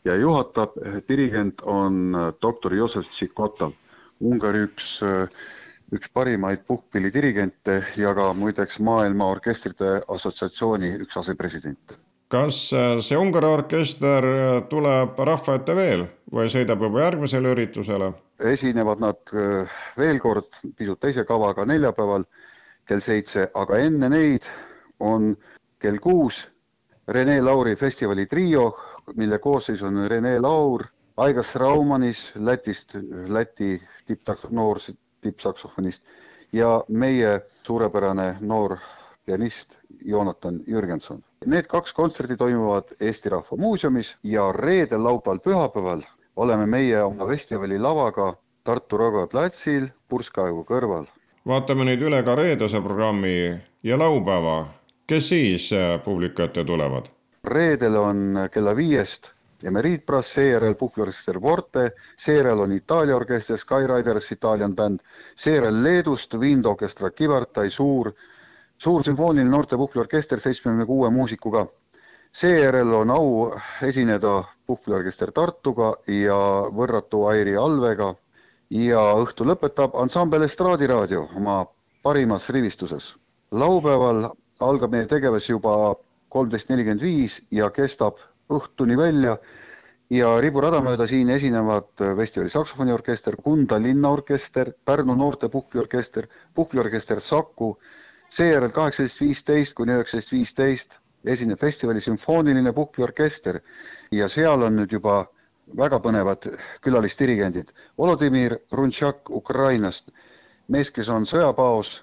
ja 0.06 0.18
juhatab 0.20 0.78
äh, 0.82 1.00
dirigent 1.10 1.62
on 1.62 2.16
äh, 2.16 2.30
doktor 2.42 2.76
Josef 2.76 3.10
Tšikota, 3.10 3.72
Ungari 4.22 4.68
üks 4.70 5.02
üks 5.92 6.08
parimaid 6.16 6.62
puhkpillidirigente 6.68 7.82
ja 8.00 8.14
ka 8.16 8.30
muideks 8.34 8.80
Maailma 8.80 9.28
Orkestrite 9.34 9.98
Assotsiatsiooni 10.08 10.94
üks 11.04 11.18
asepresident. 11.20 11.98
Kas 12.32 12.70
äh, 12.72 13.02
see 13.04 13.18
Ungari 13.20 13.50
orkester 13.52 14.28
äh, 14.28 14.52
tuleb 14.72 15.18
rahva 15.28 15.58
ette 15.60 15.74
veel 15.76 16.06
või 16.32 16.48
sõidab 16.54 16.86
juba 16.88 17.08
järgmisele 17.08 17.56
üritusele? 17.56 18.14
esinevad 18.52 19.02
nad 19.04 19.34
äh, 19.38 19.74
veel 20.00 20.18
kord 20.24 20.48
pisut 20.78 20.98
teise 21.04 21.26
kavaga 21.28 21.66
neljapäeval 21.70 22.24
kell 22.86 23.00
seitse, 23.00 23.50
aga 23.54 23.78
enne 23.78 24.10
neid 24.10 24.48
on 25.00 25.36
kell 25.80 25.98
kuus 26.02 26.48
Rene 27.08 27.42
Lauri 27.42 27.76
festivali 27.76 28.26
trio, 28.26 28.78
mille 29.16 29.40
koosseis 29.40 29.82
on 29.84 30.06
Rene 30.10 30.40
Laur, 30.40 30.86
Aigas 31.18 31.56
Raumanis 31.56 32.32
Lätist, 32.36 32.96
Läti 33.28 33.82
tipptaks-, 34.08 34.50
noor 34.50 34.80
tippsaksofonist 35.22 36.06
ja 36.54 36.84
meie 36.88 37.40
suurepärane 37.64 38.36
noor 38.40 38.78
pianist 39.26 39.78
Joonatan 40.06 40.62
Jürgenson 40.68 41.24
Need 41.46 41.66
kaks 41.66 41.94
kontserti 41.94 42.36
toimuvad 42.38 42.84
Eesti 43.00 43.30
Rahva 43.30 43.58
Muuseumis 43.58 44.16
ja 44.24 44.52
reedel, 44.52 45.04
laupäeval, 45.04 45.40
pühapäeval 45.40 46.04
oleme 46.36 46.66
meie 46.66 47.00
oma 47.04 47.26
festivali 47.28 47.80
lavaga 47.80 48.36
Tartu 48.64 48.98
Raekoja 48.98 49.28
platsil 49.28 49.88
purskkaevu 50.08 50.62
kõrval. 50.70 51.08
Vaatame 51.48 51.86
nüüd 51.88 52.02
üle 52.06 52.22
ka 52.24 52.36
reedese 52.36 52.82
programmi 52.82 53.34
ja 53.84 53.98
laupäeva. 53.98 54.68
kes 55.08 55.30
siis 55.30 55.72
äh, 55.74 56.04
publiku 56.04 56.42
ette 56.42 56.64
tulevad? 56.64 57.06
reedel 57.44 57.96
on 57.96 58.50
kella 58.52 58.76
viiest 58.76 59.32
Emeriitbrass, 59.64 60.34
seejärel 60.34 60.76
puhkpilliorkester 60.76 61.40
Forte, 61.42 61.92
seejärel 62.18 62.60
on 62.60 62.72
Itaalia 62.72 63.16
orkester 63.16 63.58
Skyriders, 63.58 64.32
Italian 64.32 64.76
bänd, 64.76 65.00
seejärel 65.36 65.84
Leedust 65.84 66.34
Wind 66.34 66.66
Orchestra 66.66 67.12
Kivartai, 67.12 67.70
suur 67.70 68.12
suur 68.78 69.04
sümfooniline 69.04 69.50
noorte 69.50 69.78
puhkpilliorkester 69.78 70.40
seitsmekümne 70.40 70.86
kuue 70.86 71.10
muusikuga. 71.10 71.68
seejärel 72.34 72.94
on 72.94 73.10
au 73.12 73.54
esineda 73.84 74.44
puhkpilliorkester 74.68 75.32
Tartuga 75.32 75.96
ja 76.08 76.38
võrratu 76.74 77.26
Airi 77.30 77.56
Alvega 77.58 78.16
ja 78.72 79.02
õhtu 79.20 79.46
lõpetab 79.48 79.96
ansambel 80.00 80.46
Estraadi 80.48 80.88
raadio 80.88 81.26
oma 81.36 81.66
parimas 82.04 82.50
rivistuses. 82.50 83.16
laupäeval 83.52 84.30
algab 84.60 84.92
meie 84.92 85.06
tegevus 85.12 85.50
juba 85.50 85.96
kolmteist 86.30 86.70
nelikümmend 86.70 87.02
viis 87.02 87.42
ja 87.52 87.70
kestab 87.70 88.22
õhtuni 88.50 88.98
välja. 88.98 89.38
Ja 90.12 90.30
riburada 90.44 90.82
mööda 90.84 91.08
siin 91.08 91.30
esinevad 91.30 91.88
festivali 92.18 92.50
saksofoniorkester, 92.50 93.36
Kunda 93.44 93.80
linnaorkester, 93.80 94.74
Pärnu 94.86 95.16
noorte 95.16 95.50
puhkpilliorkester, 95.50 96.28
puhkpilliorkester 96.56 97.22
Saku. 97.22 97.78
Seejärel 98.30 98.72
kaheksateist 98.72 99.22
viisteist 99.22 99.74
kuni 99.74 99.96
üheksateist 99.96 100.32
viisteist 100.32 101.00
esineb 101.26 101.60
festivali 101.60 102.02
sümfooniline 102.02 102.74
puhkpilliorkester 102.74 103.60
ja 104.12 104.28
seal 104.30 104.62
on 104.68 104.80
nüüd 104.80 104.92
juba 104.92 105.26
väga 105.78 106.00
põnevad 106.04 106.48
külalisdirigendid. 106.86 107.72
Volodõmõr 107.98 108.58
Runtšak 108.72 109.30
Ukrainast, 109.30 110.12
mees, 110.68 110.92
kes 110.92 111.10
on 111.10 111.26
sõjapaos 111.30 112.00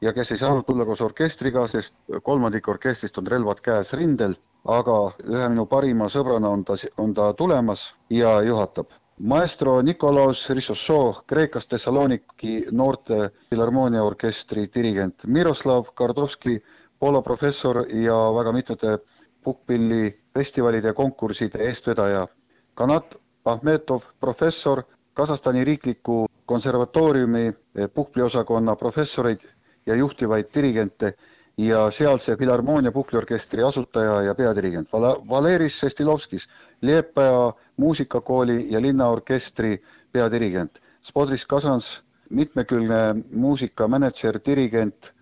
ja 0.00 0.12
kes 0.12 0.32
ei 0.32 0.40
saanud 0.40 0.66
tulla 0.66 0.84
koos 0.84 1.00
orkestriga, 1.00 1.66
sest 1.68 1.94
kolmandik 2.22 2.68
orkestrist 2.68 3.18
on 3.18 3.26
relvad 3.26 3.60
käes 3.64 3.92
rindel, 3.92 4.34
aga 4.64 4.98
ühe 5.26 5.52
minu 5.52 5.66
parima 5.66 6.08
sõbrana 6.10 6.50
on 6.50 6.64
ta, 6.64 6.76
on 6.98 7.14
ta 7.14 7.32
tulemas 7.38 7.92
ja 8.10 8.40
juhatab 8.46 8.90
maestro 9.22 9.82
Nikolaos 9.82 10.48
Rissošo 10.50 11.22
Kreekast 11.26 11.70
Thessaloniki 11.70 12.66
noorte 12.72 13.30
filharmooniaorkestri 13.50 14.66
dirigent 14.74 15.24
Miroslav 15.26 15.92
Kardovski, 15.94 16.62
Poola 16.98 17.22
professor 17.22 17.84
ja 17.88 18.16
väga 18.34 18.52
mitmete 18.52 18.98
puhkpillifestivalide 19.44 20.88
ja 20.88 20.94
konkursside 20.94 21.58
eestvedaja. 21.68 22.26
Kanat 22.74 23.14
Ahmetov, 23.44 24.02
professor, 24.20 24.82
Kasahstani 25.14 25.64
riikliku 25.64 26.26
konservatooriumi 26.46 27.52
puhkpilliosakonna 27.94 28.76
professoreid 28.76 29.40
ja 29.86 29.94
juhtivaid 29.94 30.46
dirigente 30.54 31.14
ja 31.56 31.90
sealse 31.90 32.36
Filharmoonia 32.36 32.92
puhkpilliorkestri 32.92 33.62
asutaja 33.62 34.22
ja 34.22 34.34
peadirigent 34.34 34.88
Valeris 35.28 35.80
Sestilovskis, 35.80 36.48
Liepaja 36.82 37.52
muusikakooli 37.76 38.72
ja 38.72 38.82
linnaorkestri 38.82 39.82
peadirigent, 40.12 40.78
Spodris 41.02 41.46
Kasans, 41.46 42.02
mitmekülgne 42.30 43.14
muusikamänedžer, 43.32 44.40
dirigent, 44.46 45.12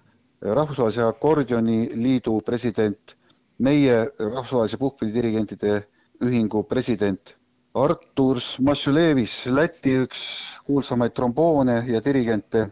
Rahvusvahelise 0.42 1.02
Akordioni 1.02 1.90
Liidu 1.94 2.40
president, 2.40 3.16
meie 3.58 4.06
Rahvusvahelise 4.18 4.76
puhkpillidirigentide 4.76 5.82
ühingu 6.24 6.62
president, 6.62 7.39
Artur 7.74 8.40
Mašulevis, 8.66 9.46
Läti 9.46 9.92
üks 10.02 10.22
kuulsamaid 10.66 11.12
tromboone 11.14 11.85
ja 11.87 12.00
dirigente 12.02 12.64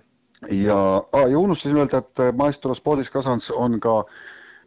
ja 0.51 0.79
ah,, 1.13 1.29
ja 1.31 1.39
unustasin 1.39 1.77
öelda, 1.79 1.99
et 2.03 2.35
Maestro 2.37 2.75
Sportis 2.75 3.11
Kasans 3.11 3.51
on 3.51 3.79
ka 3.81 4.05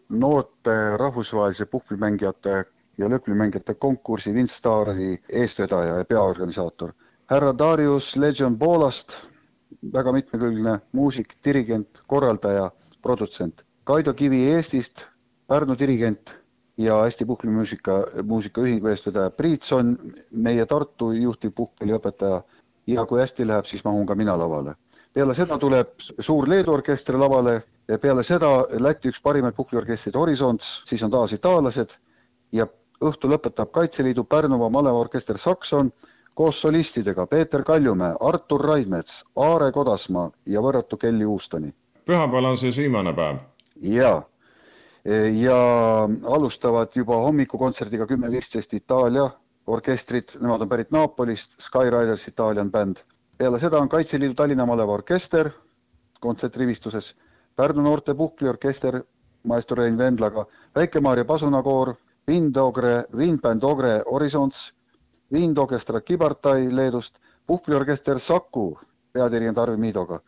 noorte 0.10 0.78
rahvusvahelise 0.98 1.66
puhkpillimängijate 1.66 2.64
ja 2.98 3.10
lõhpillimängijate 3.12 3.76
konkursi 3.76 4.32
Windstari 4.32 5.18
eestvedaja 5.30 5.98
ja 6.00 6.06
peaorganisaator. 6.06 6.94
härra 7.28 7.52
Darius 7.58 8.16
Legion 8.16 8.58
Poolast, 8.60 9.14
väga 9.94 10.12
mitmekülgne 10.12 10.80
muusik, 10.92 11.36
dirigent, 11.44 12.02
korraldaja, 12.08 12.72
produtsent. 13.02 13.64
Kaido 13.84 14.14
Kivi 14.14 14.48
Eestist, 14.56 15.06
Pärnu 15.48 15.76
dirigent 15.80 16.41
ja 16.82 16.98
Eesti 17.06 17.26
Puhkpillimuusika, 17.26 17.98
muusikaühingu 18.24 18.88
eestvedaja 18.88 19.30
Priit 19.30 19.64
Sonn, 19.68 19.98
meie 20.32 20.66
Tartu 20.66 21.12
juhtiv 21.12 21.54
puhkpilliõpetaja 21.56 22.42
ja 22.88 23.06
kui 23.06 23.22
hästi 23.22 23.48
läheb, 23.48 23.68
siis 23.70 23.84
mahun 23.86 24.06
ka 24.06 24.16
mina 24.16 24.38
lavale. 24.38 24.76
peale 25.14 25.36
seda 25.36 25.58
tuleb 25.60 25.90
suur 26.00 26.48
Leedu 26.50 26.72
orkester 26.72 27.18
lavale 27.20 27.62
ja 27.88 28.00
peale 28.00 28.24
seda 28.24 28.50
Läti 28.80 29.12
üks 29.12 29.22
parimaid 29.22 29.54
puhkpilliorkestreid 29.56 30.16
Horisonts, 30.16 30.84
siis 30.88 31.04
on 31.04 31.12
taas 31.12 31.34
itaallased 31.34 31.98
ja 32.52 32.68
õhtu 33.04 33.28
lõpetab 33.28 33.72
Kaitseliidu 33.72 34.24
Pärnumaa 34.24 34.70
malevaorkester 34.70 35.38
Sakson 35.38 35.92
koos 36.34 36.62
solistidega 36.62 37.28
Peeter 37.28 37.64
Kaljumäe, 37.64 38.16
Artur 38.20 38.62
Raidmets, 38.62 39.24
Aare 39.36 39.72
Kodasmaa 39.72 40.32
ja 40.46 40.62
võrratu 40.62 40.98
Kelly 40.98 41.26
Uustoni. 41.26 41.74
pühapäeval 42.06 42.46
on 42.46 42.58
siis 42.58 42.78
viimane 42.78 43.14
päev? 43.14 43.38
jaa 43.82 44.22
ja 45.34 45.56
alustavad 46.24 46.92
juba 46.96 47.16
hommikukontserdiga 47.16 48.06
kümme 48.08 48.30
viisteist 48.32 48.74
Itaalia 48.74 49.30
orkestrid, 49.68 50.36
nemad 50.42 50.62
on 50.62 50.70
pärit 50.70 50.92
Napolist, 50.92 51.58
Skyriders 51.62 52.28
Italian 52.28 52.72
bänd. 52.72 53.02
peale 53.38 53.60
seda 53.60 53.80
on 53.80 53.90
Kaitseliidu 53.90 54.34
Tallinna 54.34 54.66
malevaorkester 54.66 55.50
kontsertrivistuses, 56.22 57.16
Pärnu 57.56 57.82
noorte 57.82 58.14
puhkliorkester 58.14 59.02
maestro 59.44 59.76
Rein 59.76 59.98
Vendlaga, 59.98 60.46
Väike-Maarja 60.76 61.26
pasunakoor, 61.26 61.96
Wind 62.28 62.56
Ogre, 62.56 63.06
Windband 63.18 63.64
Ogre 63.64 64.04
Horisonts, 64.12 64.74
Wind 65.34 65.58
Orchestra 65.58 66.02
Kibartai 66.02 66.76
Leedust, 66.76 67.18
puhkliorkester 67.48 68.20
Saku 68.20 68.78
peadirigent 69.14 69.58
Arvi 69.58 69.78
Miidoga, 69.78 70.20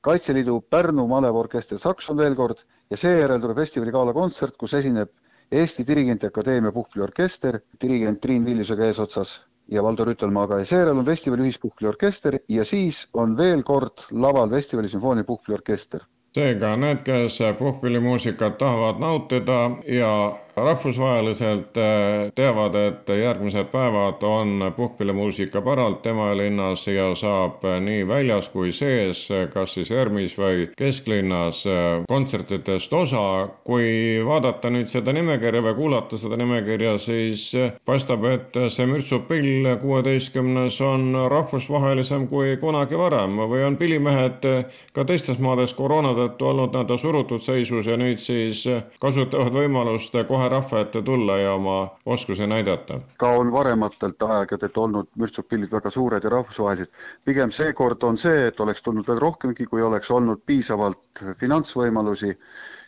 Kaitseliidu 0.00 0.60
Pärnu 0.70 1.06
malevaorkester 1.06 1.78
Sakson 1.78 2.16
veel 2.16 2.34
kord 2.34 2.64
ja 2.92 2.98
seejärel 3.00 3.40
tuleb 3.40 3.56
festivali 3.56 3.92
galakontsert, 3.94 4.58
kus 4.60 4.74
esineb 4.76 5.10
Eesti 5.52 5.84
Dirigenti 5.88 6.28
Akadeemia 6.28 6.72
puhkpilliorkester, 6.72 7.58
dirigent 7.80 8.20
Triin 8.20 8.44
Villusega 8.44 8.86
eesotsas 8.88 9.34
ja 9.72 9.82
Valdo 9.84 10.04
Rütelmaaga 10.08 10.58
ja 10.60 10.68
seejärel 10.68 11.00
on 11.00 11.08
festivali 11.08 11.46
ühispuhkpilliorkester 11.48 12.38
ja 12.48 12.64
siis 12.68 13.06
on 13.14 13.36
veel 13.36 13.62
kord 13.62 14.04
laval 14.10 14.50
festivali 14.52 14.92
sümfoonia 14.92 15.24
puhkpilliorkester 15.28 16.04
seega 16.36 16.76
need, 16.80 17.02
kes 17.04 17.38
puhkpillimuusikat 17.58 18.58
tahavad 18.58 19.00
nautida 19.00 19.58
ja 19.88 20.12
rahvusvaheliselt 20.56 21.76
äh, 21.76 22.32
teavad, 22.34 22.74
et 22.74 23.08
järgmised 23.08 23.70
päevad 23.72 24.22
on 24.22 24.72
puhkpillimuusika 24.76 25.62
päralt 25.64 26.06
Emajõe 26.06 26.36
linnas 26.42 26.84
ja 26.92 27.06
saab 27.16 27.64
nii 27.80 28.02
väljas 28.08 28.50
kui 28.52 28.72
sees, 28.76 29.22
kas 29.54 29.72
siis 29.78 29.90
ERMis 29.90 30.34
või 30.38 30.66
kesklinnas 30.76 31.62
äh, 31.66 32.04
kontsertidest 32.08 32.92
osa. 32.92 33.22
kui 33.64 34.20
vaadata 34.26 34.70
nüüd 34.70 34.90
seda 34.92 35.12
nimekirja 35.16 35.62
või 35.64 35.74
kuulata 35.78 36.18
seda 36.18 36.36
nimekirja, 36.36 36.98
siis 36.98 37.46
paistab, 37.86 38.24
et 38.28 38.58
see 38.68 38.86
mürtsupill 38.86 39.68
kuueteistkümnes 39.80 40.80
on 40.84 41.16
rahvusvahelisem 41.32 42.28
kui 42.28 42.56
kunagi 42.60 42.98
varem 42.98 43.38
või 43.48 43.64
on 43.64 43.76
pillimehed 43.80 44.44
ka 44.92 45.04
teistes 45.08 45.38
maades 45.40 45.72
koroona 45.78 46.12
tõttu 46.18 46.50
olnud 46.50 46.74
nii-öelda 46.74 46.98
surutud 47.00 47.40
seisus 47.42 47.86
ja 47.88 47.96
nüüd 47.96 48.20
siis 48.20 48.66
kasutavad 49.00 49.54
võimalust 49.56 50.16
kohe 50.28 50.41
rahva 50.48 50.80
ette 50.80 51.02
tulla 51.02 51.38
ja 51.38 51.54
oma 51.54 51.90
oskusi 52.06 52.46
näidata. 52.46 53.00
ka 53.18 53.28
on 53.28 53.52
varematelt 53.52 54.22
aegadelt 54.22 54.76
olnud 54.78 55.08
mürtsupillid 55.16 55.70
väga 55.72 55.90
suured 55.90 56.24
ja 56.24 56.30
rahvusvahelised. 56.30 56.92
pigem 57.24 57.50
seekord 57.50 58.02
on 58.02 58.18
see, 58.18 58.46
et 58.46 58.60
oleks 58.60 58.82
tulnud 58.82 59.06
veel 59.08 59.18
rohkemgi, 59.18 59.66
kui 59.66 59.82
oleks 59.82 60.10
olnud 60.10 60.42
piisavalt 60.46 61.24
finantsvõimalusi 61.38 62.36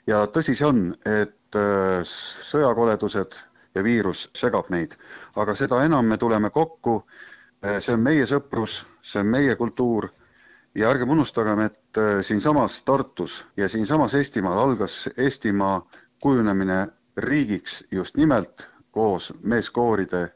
ja 0.06 0.26
tõsi 0.26 0.54
see 0.54 0.66
on, 0.66 0.96
et 1.04 1.58
äh, 1.58 2.02
sõjakoledused 2.50 3.38
ja 3.74 3.82
viirus 3.82 4.28
segab 4.36 4.68
meid, 4.70 4.96
aga 5.36 5.54
seda 5.54 5.84
enam 5.84 6.06
me 6.06 6.18
tuleme 6.18 6.50
kokku, 6.50 7.02
äh, 7.64 7.80
see 7.80 7.94
on 7.94 8.04
meie 8.04 8.26
sõprus, 8.26 8.82
see 9.02 9.20
on 9.20 9.32
meie 9.34 9.56
kultuur 9.56 10.10
ja 10.74 10.90
ärgem 10.90 11.10
unustagem, 11.10 11.60
et 11.60 11.98
äh, 11.98 12.20
siinsamas 12.22 12.82
Tartus 12.82 13.44
ja 13.56 13.68
siinsamas 13.68 14.14
Eestimaal 14.14 14.58
algas 14.58 15.08
Eestimaa 15.16 15.80
kujunemine 16.20 16.86
riigiks 17.16 17.84
just 17.90 18.16
nimelt 18.16 18.68
koos 18.90 19.32
meeskooride 19.42 20.28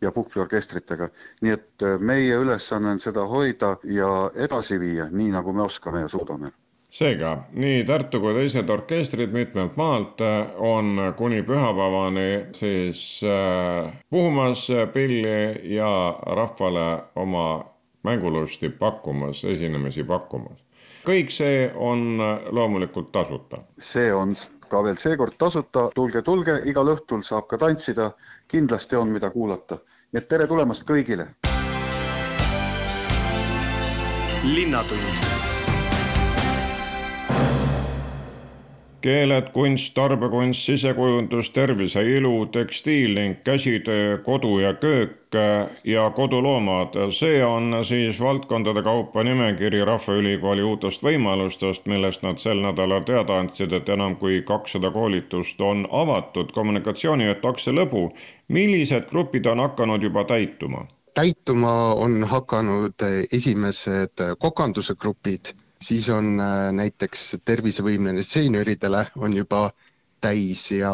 ja 0.00 0.12
puhkpilliorkestritega. 0.12 1.08
nii 1.40 1.52
et 1.52 1.82
äh, 1.82 1.98
meie 1.98 2.36
ülesanne 2.36 2.90
on 2.90 3.00
seda 3.00 3.24
hoida 3.26 3.76
ja 3.84 4.30
edasi 4.34 4.80
viia, 4.80 5.08
nii 5.10 5.30
nagu 5.30 5.52
me 5.52 5.62
oskame 5.62 6.00
ja 6.00 6.08
suudame 6.08 6.52
seega 6.90 7.32
nii 7.52 7.84
Tartu 7.84 8.20
kui 8.20 8.34
teised 8.34 8.70
orkestrid 8.70 9.32
mitmelt 9.32 9.76
maalt 9.76 10.20
äh, 10.20 10.52
on 10.58 11.00
kuni 11.16 11.42
pühapäevani 11.42 12.28
siis 12.52 13.20
äh, 13.24 13.92
puhumas 14.10 14.68
pilli 14.92 15.74
ja 15.76 16.18
rahvale 16.26 16.86
oma 17.16 17.64
mängulusti 18.02 18.68
pakkumas, 18.68 19.44
esinemisi 19.44 20.04
pakkumas. 20.04 20.62
kõik 21.06 21.30
see 21.30 21.70
on 21.74 22.18
loomulikult 22.50 23.10
tasuta. 23.12 23.58
see 23.80 24.12
on 24.14 24.36
ka 24.68 24.82
veel 24.84 24.98
seekord 24.98 25.36
tasuta, 25.38 25.88
tulge, 25.94 26.22
tulge, 26.22 26.60
igal 26.70 26.92
õhtul 26.94 27.22
saab 27.26 27.46
ka 27.50 27.58
tantsida, 27.58 28.10
kindlasti 28.48 28.96
on, 28.96 29.12
mida 29.14 29.30
kuulata. 29.30 29.78
nii 30.12 30.22
et 30.22 30.28
tere 30.28 30.46
tulemast 30.46 30.86
kõigile! 30.86 31.30
linnatund 34.46 35.45
keeled, 39.06 39.52
kunst, 39.54 39.92
tarbekunst, 39.94 40.64
sisekujundus, 40.66 41.50
tervise, 41.54 42.02
ilu, 42.16 42.46
tekstiil 42.50 43.14
ning 43.14 43.36
käsitöö, 43.44 44.18
kodu 44.26 44.58
ja 44.58 44.72
köök 44.74 45.36
ja 45.84 46.10
koduloomad. 46.10 46.96
see 47.10 47.44
on 47.44 47.84
siis 47.84 48.20
valdkondade 48.20 48.82
kaupa 48.82 49.22
nimekiri 49.24 49.84
Rahvaülikooli 49.84 50.62
uutest 50.62 51.02
võimalustest, 51.02 51.86
millest 51.86 52.22
nad 52.22 52.38
sel 52.38 52.62
nädalal 52.62 53.04
teada 53.04 53.38
andsid, 53.38 53.72
et 53.72 53.88
enam 53.88 54.16
kui 54.16 54.42
kakssada 54.42 54.90
koolitust 54.90 55.60
on 55.60 55.86
avatud. 55.90 56.50
kommunikatsioonijuht 56.52 57.44
Aksel 57.44 57.74
Lõbu, 57.74 58.10
millised 58.48 59.06
grupid 59.10 59.46
on 59.46 59.58
hakanud 59.58 60.02
juba 60.02 60.24
täituma? 60.24 60.86
täituma 61.14 61.94
on 61.94 62.24
hakanud 62.24 63.06
esimesed 63.32 64.24
kokanduse 64.38 64.94
grupid 64.94 65.54
siis 65.82 66.08
on 66.10 66.40
äh, 66.40 66.72
näiteks 66.72 67.36
tervisevõimeline 67.44 68.22
seenioridele 68.22 69.06
on 69.16 69.36
juba 69.36 69.70
täis 70.20 70.70
ja 70.72 70.92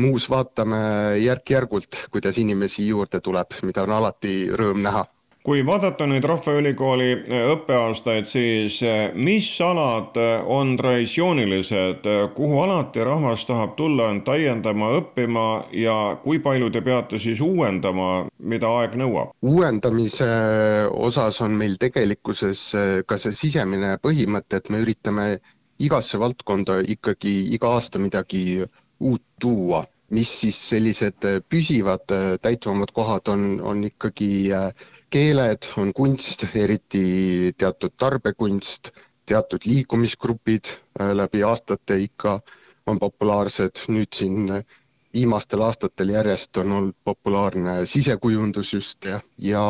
muus 0.00 0.28
vaatame 0.30 0.78
järk-järgult, 1.20 2.04
kuidas 2.10 2.38
inimesi 2.38 2.86
juurde 2.88 3.20
tuleb, 3.20 3.58
mida 3.62 3.82
on 3.82 3.92
alati 3.98 4.34
rõõm 4.56 4.80
näha 4.86 5.04
kui 5.46 5.62
vaadata 5.66 6.04
nüüd 6.08 6.24
Rahvaülikooli 6.28 7.08
eh, 7.12 7.44
õppeaastaid, 7.54 8.26
siis 8.28 8.80
eh, 8.84 9.14
mis 9.16 9.46
alad 9.64 10.16
eh, 10.20 10.42
on 10.44 10.74
traditsioonilised, 10.76 12.08
kuhu 12.36 12.58
alati 12.60 13.04
rahvas 13.06 13.46
tahab 13.48 13.72
tulla 13.78 14.10
end 14.12 14.26
täiendama, 14.28 14.90
õppima 15.00 15.46
ja 15.76 15.96
kui 16.20 16.42
palju 16.44 16.68
te 16.74 16.82
peate 16.84 17.20
siis 17.22 17.40
uuendama, 17.44 18.26
mida 18.38 18.72
aeg 18.80 18.98
nõuab? 19.00 19.32
uuendamise 19.40 20.28
osas 20.92 21.40
on 21.44 21.56
meil 21.56 21.78
tegelikkuses 21.80 22.66
ka 23.08 23.18
see 23.20 23.32
sisemine 23.36 23.96
põhimõte, 24.04 24.60
et 24.60 24.68
me 24.68 24.82
üritame 24.84 25.30
igasse 25.80 26.20
valdkonda 26.20 26.82
ikkagi 26.92 27.32
iga 27.56 27.72
aasta 27.78 27.98
midagi 28.02 28.60
uut 29.00 29.24
tuua 29.40 29.86
mis 30.10 30.30
siis 30.42 30.56
sellised 30.72 31.22
püsivad 31.48 32.02
täitvamad 32.42 32.90
kohad 32.92 33.28
on, 33.30 33.44
on 33.62 33.84
ikkagi 33.86 34.50
keeled 35.10 35.68
on 35.78 35.92
kunst, 35.96 36.44
eriti 36.54 37.52
teatud 37.58 37.94
tarbekunst, 37.98 38.92
teatud 39.26 39.66
liikumisgrupid 39.66 40.72
äh, 41.00 41.12
läbi 41.14 41.42
aastate 41.42 41.98
ikka 42.06 42.40
on 42.86 42.98
populaarsed, 42.98 43.84
nüüd 43.88 44.12
siin 44.14 44.50
äh, 44.50 44.64
viimastel 45.14 45.62
aastatel 45.66 46.12
järjest 46.14 46.56
on 46.62 46.72
olnud 46.72 46.98
populaarne 47.04 47.80
sisekujundus 47.86 48.74
just 48.74 49.04
ja, 49.04 49.20
ja 49.38 49.64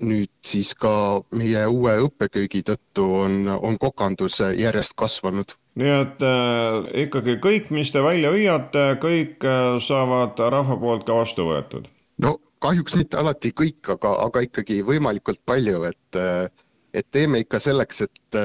nüüd 0.00 0.32
siis 0.44 0.72
ka 0.74 0.94
meie 1.36 1.66
uue 1.66 1.98
õppeköögi 2.06 2.64
tõttu 2.70 3.10
on, 3.24 3.36
on 3.48 3.78
kokandus 3.78 4.40
järjest 4.56 4.96
kasvanud 4.96 5.56
nii 5.80 5.90
et 5.90 6.22
äh, 6.22 6.86
ikkagi 7.04 7.36
kõik, 7.42 7.70
mis 7.74 7.90
te 7.94 8.02
välja 8.04 8.30
hüüate, 8.34 8.84
kõik 9.02 9.44
äh, 9.48 9.76
saavad 9.82 10.38
rahva 10.38 10.78
poolt 10.80 11.06
ka 11.08 11.18
vastu 11.18 11.48
võetud? 11.48 11.88
no 12.22 12.36
kahjuks 12.64 12.96
mitte 13.00 13.20
alati 13.20 13.52
kõik, 13.52 13.82
aga, 13.96 14.16
aga 14.28 14.44
ikkagi 14.48 14.80
võimalikult 14.86 15.42
palju, 15.46 15.84
et 15.92 16.22
et 16.94 17.06
teeme 17.10 17.40
ikka 17.42 17.58
selleks, 17.58 18.04
et, 18.06 18.36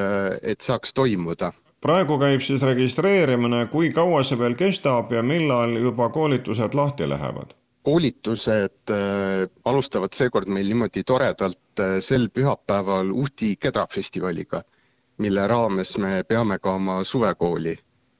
et 0.41 0.61
saaks 0.65 0.93
toimuda. 0.97 1.51
praegu 1.85 2.17
käib 2.19 2.41
siis 2.41 2.63
registreerimine, 2.65 3.67
kui 3.71 3.91
kaua 3.93 4.23
see 4.25 4.39
veel 4.39 4.57
kestab 4.57 5.13
ja 5.13 5.21
millal 5.23 5.77
juba 5.77 6.09
koolitused 6.09 6.73
lahti 6.75 7.07
lähevad? 7.09 7.53
koolitused 7.83 8.91
äh, 8.91 9.47
alustavad 9.65 10.13
seekord 10.13 10.49
meil 10.51 10.67
niimoodi 10.67 11.03
toredalt 11.07 11.79
äh, 11.79 11.97
sel 12.03 12.27
pühapäeval 12.33 13.11
Uhti 13.11 13.55
kedrafestivaliga, 13.55 14.63
mille 15.17 15.47
raames 15.47 15.95
me 15.97 16.23
peame 16.27 16.59
ka 16.59 16.75
oma 16.75 17.03
suvekooli. 17.03 17.77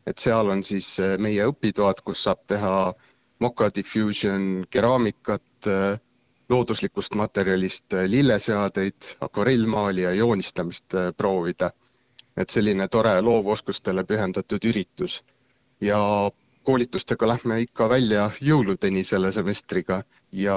et 0.07 0.17
seal 0.17 0.49
on 0.49 0.63
siis 0.63 0.87
äh, 0.99 1.17
meie 1.21 1.45
õpitoad, 1.51 2.01
kus 2.05 2.23
saab 2.23 2.39
teha 2.47 2.93
moka 3.39 3.69
diffusion, 3.75 4.65
keraamikat 4.69 5.43
äh,, 5.67 5.99
looduslikust 6.49 7.15
materjalist 7.15 7.93
äh, 7.93 8.05
lilleseadeid, 8.09 9.15
akvarellmaali 9.21 10.01
ja 10.01 10.13
joonistamist 10.13 10.93
äh, 10.93 11.13
proovida. 11.17 11.71
et 12.37 12.49
selline 12.49 12.87
tore 12.87 13.21
loovoskustele 13.21 14.03
pühendatud 14.07 14.63
üritus. 14.69 15.23
ja 15.81 16.31
koolitustega 16.63 17.27
lähme 17.27 17.61
ikka 17.61 17.89
välja 17.89 18.31
jõuludeni 18.41 19.03
selle 19.03 19.31
semestriga 19.31 20.03
ja 20.31 20.55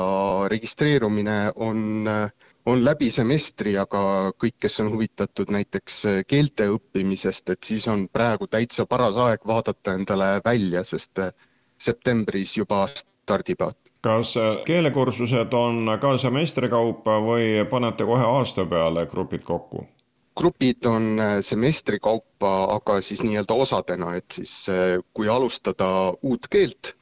registreerumine 0.49 1.53
on, 1.55 2.09
on 2.67 2.85
läbi 2.85 3.11
semestri, 3.11 3.77
aga 3.79 4.33
kõik, 4.45 4.57
kes 4.59 4.81
on 4.81 4.91
huvitatud 4.93 5.51
näiteks 5.51 6.03
keelte 6.27 6.69
õppimisest, 6.77 7.51
et 7.51 7.63
siis 7.63 7.89
on 7.89 8.09
praegu 8.09 8.47
täitsa 8.47 8.87
paras 8.87 9.17
aeg 9.17 9.47
vaadata 9.47 9.95
endale 9.95 10.41
välja, 10.45 10.85
sest 10.85 11.19
septembris 11.79 12.57
juba 12.57 12.87
stardivad 12.87 13.83
kas 14.03 14.35
keelekursused 14.67 15.53
on 15.55 15.91
ka 16.03 16.17
semestri 16.19 16.69
kaupa 16.69 17.21
või 17.23 17.65
panete 17.71 18.05
kohe 18.09 18.25
aasta 18.37 18.65
peale 18.67 19.07
grupid 19.07 19.45
kokku? 19.47 19.87
grupid 20.37 20.87
on 20.87 21.21
äh, 21.21 21.41
semestri 21.45 21.99
kaupa, 22.01 22.53
aga 22.75 23.01
siis 23.05 23.23
nii-öelda 23.23 23.55
osadena, 23.55 24.15
et 24.17 24.31
siis 24.33 24.55
äh, 24.73 24.99
kui 25.15 25.29
alustada 25.29 25.89
uut 26.23 26.49
keelt, 26.51 26.95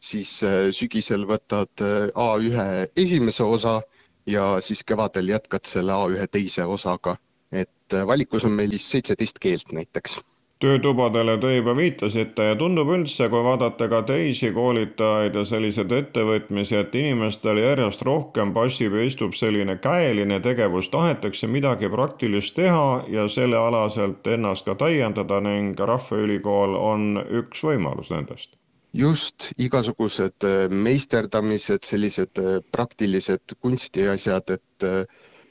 siis 0.00 0.32
äh, 0.46 0.68
sügisel 0.72 1.26
võtad 1.28 1.84
A1 2.14 2.88
esimese 2.96 3.44
osa 3.44 3.80
ja 4.26 4.56
siis 4.64 4.84
kevadel 4.84 5.34
jätkad 5.34 5.68
selle 5.68 5.92
A1 5.92 6.30
teise 6.32 6.64
osaga. 6.64 7.16
et 7.52 7.94
valikus 8.06 8.44
on 8.44 8.52
meil 8.52 8.70
siis 8.76 8.90
seitseteist 8.92 9.38
keelt 9.40 9.70
näiteks 9.72 10.18
töötubadele 10.62 11.36
te 11.38 11.52
juba 11.54 11.74
viitasite 11.78 12.48
ja 12.48 12.56
tundub 12.58 12.90
üldse, 12.90 13.28
kui 13.30 13.42
vaadata 13.46 13.86
ka 13.90 14.00
teisi 14.08 14.50
koolitajaid 14.54 15.36
ja 15.38 15.44
selliseid 15.46 15.92
ettevõtmisi, 15.94 16.76
et 16.80 16.94
inimestel 16.98 17.60
järjest 17.62 18.02
rohkem 18.08 18.50
passib 18.56 18.96
ja 18.98 19.04
istub 19.06 19.36
selline 19.38 19.78
käeline 19.84 20.40
tegevus, 20.42 20.90
tahetakse 20.94 21.46
midagi 21.50 21.90
praktilist 21.92 22.56
teha 22.58 23.04
ja 23.14 23.28
sellealaselt 23.30 24.26
ennast 24.26 24.66
ka 24.66 24.74
täiendada 24.82 25.40
ning 25.46 25.78
Rahvaülikool 25.78 26.74
on 26.74 27.22
üks 27.42 27.62
võimalus 27.70 28.10
nendest. 28.14 28.56
Just, 28.98 29.52
igasugused 29.60 30.46
meisterdamised, 30.72 31.84
sellised 31.86 32.40
praktilised 32.72 33.54
kunstiasjad, 33.62 34.56
et 34.56 34.86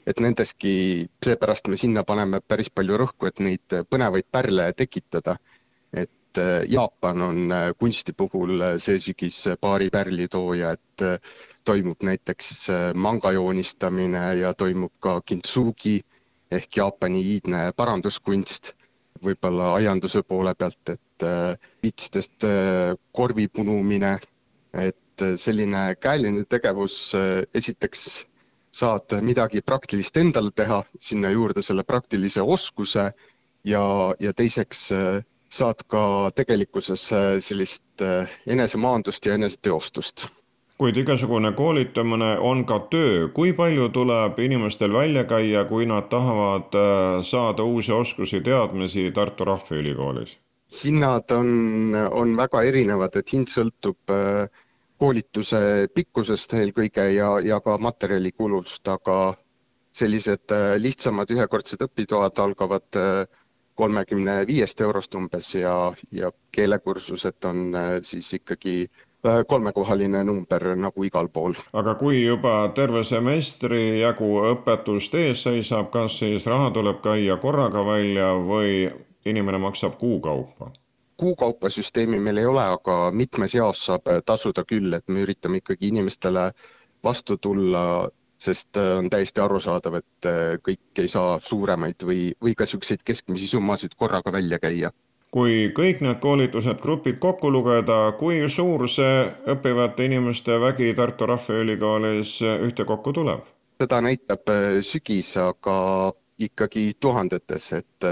et 0.08 0.20
nendeski, 0.24 0.72
seepärast 1.24 1.68
me 1.68 1.76
sinna 1.76 2.04
paneme 2.08 2.40
päris 2.40 2.70
palju 2.72 2.96
rõhku, 3.02 3.28
et 3.28 3.40
neid 3.44 3.76
põnevaid 3.92 4.28
pärle 4.32 4.70
tekitada. 4.76 5.36
et 5.92 6.38
äh, 6.38 6.64
Jaapan 6.68 7.22
on 7.22 7.52
äh, 7.52 7.70
kunsti 7.78 8.12
puhul 8.12 8.60
äh, 8.60 8.74
see 8.78 8.98
sügis 9.00 9.38
paari 9.60 9.88
pärlitooja, 9.90 10.72
et 10.76 11.24
toimub 11.64 12.02
näiteks 12.04 12.68
manga 12.94 13.32
joonistamine 13.32 14.22
ja 14.40 14.52
toimub 14.54 14.92
ka 15.00 15.20
kintsugi 15.20 16.00
ehk 16.50 16.76
Jaapani 16.76 17.20
iidne 17.32 17.72
paranduskunst, 17.76 18.72
võib-olla 19.24 19.74
aianduse 19.76 20.22
poole 20.22 20.54
pealt, 20.54 20.94
et 20.94 21.26
vitstest 21.82 22.46
korvi 23.12 23.48
punumine, 23.48 24.14
et 24.72 25.24
selline 25.36 25.82
käeline 26.00 26.44
tegevus 26.48 27.12
esiteks 27.54 28.06
saad 28.78 29.14
midagi 29.26 29.62
praktilist 29.66 30.16
endal 30.20 30.52
teha, 30.54 30.82
sinna 31.00 31.32
juurde 31.34 31.62
selle 31.66 31.84
praktilise 31.84 32.42
oskuse 32.42 33.10
ja, 33.64 33.84
ja 34.20 34.32
teiseks 34.32 34.82
äh, 34.92 35.20
saad 35.50 35.84
ka 35.90 36.02
tegelikkuses 36.38 37.06
äh, 37.12 37.28
sellist 37.44 38.04
äh, 38.04 38.38
enesemaandust 38.46 39.26
ja 39.26 39.38
eneseteostust 39.38 40.28
kuid 40.78 40.96
igasugune 41.00 41.50
koolitamine 41.58 42.36
on 42.38 42.60
ka 42.64 42.76
töö, 42.92 43.28
kui 43.34 43.50
palju 43.52 43.88
tuleb 43.90 44.38
inimestel 44.38 44.92
välja 44.94 45.24
käia, 45.26 45.64
kui 45.66 45.88
nad 45.90 46.06
tahavad 46.12 46.76
saada 47.26 47.66
uusi 47.66 47.90
oskusi, 47.92 48.38
teadmisi 48.46 49.08
Tartu 49.10 49.44
Rahvaülikoolis? 49.48 50.36
hinnad 50.84 51.30
on, 51.30 51.48
on 52.10 52.36
väga 52.36 52.62
erinevad, 52.62 53.16
et 53.16 53.32
hind 53.32 53.50
sõltub 53.52 54.12
äh, 54.12 54.48
koolituse 54.98 55.60
pikkusest 55.94 56.54
eelkõige 56.58 57.04
ja, 57.14 57.34
ja 57.44 57.60
ka 57.64 57.78
materjalikulust, 57.78 58.88
aga 58.88 59.18
sellised 59.98 60.54
äh, 60.54 60.76
lihtsamad 60.80 61.30
ühekordsed 61.34 61.82
õpitoad 61.86 62.40
algavad 62.42 62.98
äh, 62.98 63.26
kolmekümne 63.78 64.40
viiest 64.46 64.80
eurost 64.82 65.14
umbes 65.14 65.52
ja, 65.54 65.74
ja 66.10 66.32
keelekursused 66.54 67.50
on 67.50 67.68
äh, 67.74 67.92
siis 68.02 68.32
ikkagi 68.40 68.80
kolmekohaline 69.50 70.20
number 70.24 70.62
nagu 70.78 71.02
igal 71.02 71.26
pool. 71.34 71.56
aga 71.74 71.96
kui 71.98 72.20
juba 72.22 72.52
terve 72.74 73.02
semestri 73.04 73.98
jagu 73.98 74.28
õpetust 74.52 75.16
ees 75.18 75.42
seisab, 75.42 75.88
kas 75.90 76.20
siis 76.20 76.46
raha 76.46 76.70
tuleb 76.70 77.00
käia 77.02 77.36
korraga 77.42 77.82
välja 77.86 78.28
või 78.38 78.92
inimene 79.26 79.58
maksab 79.58 79.98
kuu 79.98 80.20
kaupa? 80.22 80.70
Kuukaupa 81.18 81.70
süsteemi 81.70 82.20
meil 82.20 82.36
ei 82.36 82.46
ole, 82.46 82.62
aga 82.62 83.10
mitmes 83.10 83.54
jaos 83.54 83.82
saab 83.88 84.06
äh, 84.08 84.22
tasuda 84.26 84.64
küll, 84.68 84.94
et 84.94 85.08
me 85.08 85.24
üritame 85.26 85.60
ikkagi 85.60 85.90
inimestele 85.90 86.52
vastu 87.04 87.36
tulla, 87.42 87.82
sest 88.38 88.78
äh, 88.78 88.94
on 89.00 89.10
täiesti 89.10 89.42
arusaadav, 89.42 89.98
et 89.98 90.30
äh, 90.30 90.54
kõik 90.62 91.02
ei 91.02 91.10
saa 91.10 91.36
suuremaid 91.42 92.06
või, 92.06 92.30
või 92.42 92.54
ka 92.54 92.68
niisuguseid 92.68 93.02
keskmisi 93.04 93.50
summasid 93.50 93.98
korraga 93.98 94.32
välja 94.32 94.62
käia 94.62 94.94
kui 95.34 95.66
kõik 95.76 95.98
need 96.00 96.22
koolitused, 96.22 96.78
grupid 96.80 97.18
kokku 97.20 97.50
lugeda, 97.52 98.14
kui 98.16 98.38
suur 98.48 98.86
see 98.88 99.26
õppivate 99.52 100.06
inimeste 100.08 100.56
vägi 100.62 100.94
Tartu 100.96 101.26
Rahvaülikoolis 101.28 102.38
ühtekokku 102.70 103.12
tuleb? 103.12 103.42
seda 103.78 104.00
näitab 104.02 104.48
sügis, 104.82 105.34
aga 105.38 105.76
ikkagi 106.42 106.94
tuhandetes, 106.98 107.68
et 107.76 108.06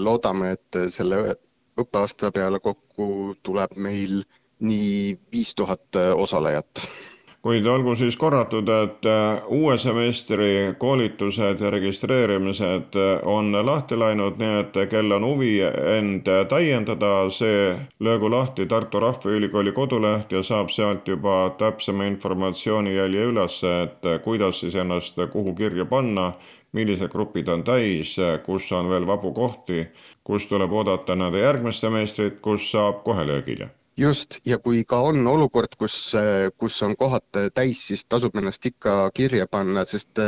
loodame, 0.00 0.54
et 0.56 0.80
selle 0.90 1.36
õppeaasta 1.80 2.30
peale 2.32 2.60
kokku 2.60 3.36
tuleb 3.42 3.76
meil 3.76 4.22
nii 4.62 5.18
viis 5.32 5.54
tuhat 5.54 5.96
äh, 5.96 6.12
osalejat. 6.16 6.88
Kuid 7.42 7.66
olgu 7.66 7.96
siis 7.98 8.14
korratud, 8.16 8.68
et 8.70 9.06
äh, 9.10 9.40
uue 9.50 9.74
semestri 9.82 10.74
koolitused 10.78 11.60
ja 11.64 11.70
registreerimised 11.74 12.94
äh, 12.94 13.24
on 13.26 13.50
lahti 13.66 13.98
läinud, 13.98 14.38
nii 14.38 14.60
et 14.60 14.78
kel 14.92 15.10
on 15.16 15.26
huvi 15.26 15.56
end 15.96 16.30
täiendada, 16.52 17.10
see 17.34 17.72
löögu 17.98 18.30
lahti 18.30 18.68
Tartu 18.70 19.02
Rahvaülikooli 19.02 19.74
koduleht 19.74 20.32
ja 20.32 20.44
saab 20.46 20.70
sealt 20.70 21.08
juba 21.10 21.50
täpsema 21.58 22.06
informatsiooni 22.12 22.94
jälje 22.94 23.26
üles, 23.32 23.58
et 23.66 24.10
kuidas 24.22 24.62
siis 24.62 24.78
ennast 24.78 25.18
kuhu 25.34 25.56
kirja 25.58 25.84
panna, 25.96 26.32
millised 26.72 27.12
grupid 27.12 27.48
on 27.48 27.64
täis, 27.64 28.16
kus 28.46 28.70
on 28.72 28.88
veel 28.88 29.06
vabu 29.06 29.32
kohti, 29.36 29.86
kus 30.24 30.46
tuleb 30.48 30.72
oodata 30.72 31.16
nende 31.16 31.42
järgmist 31.42 31.84
semestrit, 31.84 32.40
kus 32.40 32.70
saab 32.72 33.02
kohe 33.04 33.26
löögile. 33.26 33.68
Just, 33.96 34.38
ja 34.48 34.56
kui 34.58 34.84
ka 34.88 35.02
on 35.04 35.26
olukord, 35.28 35.76
kus, 35.78 36.14
kus 36.58 36.82
on 36.82 36.96
kohad 36.96 37.40
täis, 37.54 37.82
siis 37.88 38.06
tasub 38.08 38.36
ennast 38.40 38.64
ikka 38.66 39.10
kirja 39.14 39.46
panna, 39.46 39.84
sest 39.84 40.18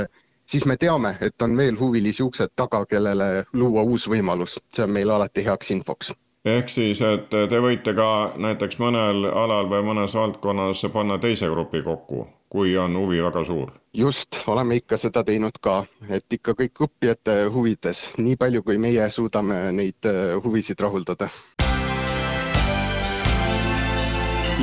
siis 0.47 0.67
me 0.69 0.77
teame, 0.77 1.15
et 1.21 1.43
on 1.43 1.57
veel 1.57 1.79
huvilisi 1.81 2.23
uksed 2.23 2.53
taga, 2.57 2.85
kellele 2.87 3.47
luua 3.53 3.83
uus 3.83 4.05
võimalus, 4.11 4.59
see 4.77 4.85
on 4.85 4.93
meile 4.93 5.17
alati 5.17 5.45
heaks 5.47 5.73
infoks. 5.73 6.13
ehk 6.45 6.69
siis, 6.69 7.01
et 7.01 7.31
te 7.33 7.61
võite 7.61 7.95
ka 7.97 8.09
näiteks 8.37 8.77
mõnel 8.79 9.25
alal 9.33 9.71
või 9.73 9.83
mõnes 9.89 10.15
valdkonnas 10.15 10.85
panna 10.93 11.19
teise 11.19 11.49
grupi 11.49 11.81
kokku, 11.83 12.27
kui 12.55 12.77
on 12.79 12.95
huvi 12.95 13.19
väga 13.23 13.45
suur? 13.45 13.73
just, 13.95 14.39
oleme 14.47 14.79
ikka 14.79 14.97
seda 14.97 15.25
teinud 15.27 15.59
ka, 15.63 15.81
et 16.09 16.39
ikka 16.39 16.55
kõik 16.61 16.87
õppijate 16.87 17.35
huvides, 17.51 18.07
nii 18.19 18.39
palju, 18.39 18.63
kui 18.63 18.79
meie 18.79 19.11
suudame 19.11 19.59
neid 19.75 20.07
eh, 20.07 20.37
huvisid 20.45 20.81
rahuldada 20.87 21.31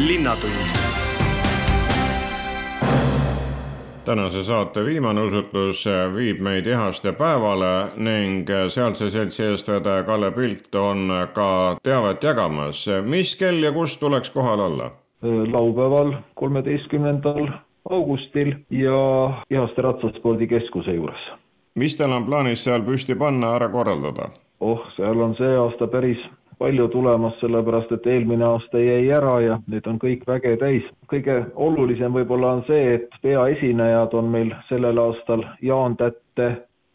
linnatund 0.08 0.80
tänase 4.06 4.44
saate 4.44 4.86
viimane 4.86 5.22
usutlus 5.22 5.84
viib 6.16 6.40
meid 6.42 6.68
Ihaste 6.68 7.12
päevale 7.12 7.74
ning 7.98 8.48
sealse 8.72 9.10
seltsi 9.10 9.44
eestvedaja 9.50 10.04
Kalle 10.08 10.32
Pilt 10.32 10.76
on 10.76 11.12
ka 11.34 11.78
teavet 11.84 12.24
jagamas. 12.24 12.86
mis 13.04 13.36
kell 13.36 13.64
ja 13.64 13.72
kus 13.72 13.98
tuleks 13.98 14.30
kohal 14.30 14.60
olla? 14.60 14.92
laupäeval, 15.52 16.14
kolmeteistkümnendal 16.36 17.52
augustil 17.90 18.56
ja 18.70 18.98
Ihaste 19.50 19.82
Ratsaspordikeskuse 19.82 20.94
juures 20.94 21.32
mis 21.76 21.98
teil 21.98 22.12
on 22.12 22.26
plaanis 22.26 22.64
seal 22.64 22.84
püsti 22.84 23.16
panna, 23.16 23.56
ära 23.56 23.70
korraldada? 23.70 24.30
oh, 24.60 24.86
seal 24.96 25.20
on 25.22 25.36
see 25.40 25.56
aasta 25.58 25.88
päris 25.88 26.20
palju 26.62 26.88
tulemas, 26.94 27.34
sellepärast 27.42 27.92
et 27.96 28.08
eelmine 28.08 28.46
aasta 28.46 28.80
jäi 28.80 29.08
ära 29.18 29.40
ja 29.42 29.56
nüüd 29.72 29.88
on 29.90 29.98
kõik 30.00 30.28
väge 30.28 30.58
täis. 30.62 30.84
kõige 31.14 31.46
olulisem 31.56 32.14
võib-olla 32.14 32.52
on 32.58 32.64
see, 32.68 32.96
et 32.96 33.16
peaesinejad 33.24 34.14
on 34.14 34.30
meil 34.36 34.52
sellel 34.70 35.00
aastal 35.02 35.46
Jaan 35.62 35.98
Tätte, 35.98 36.50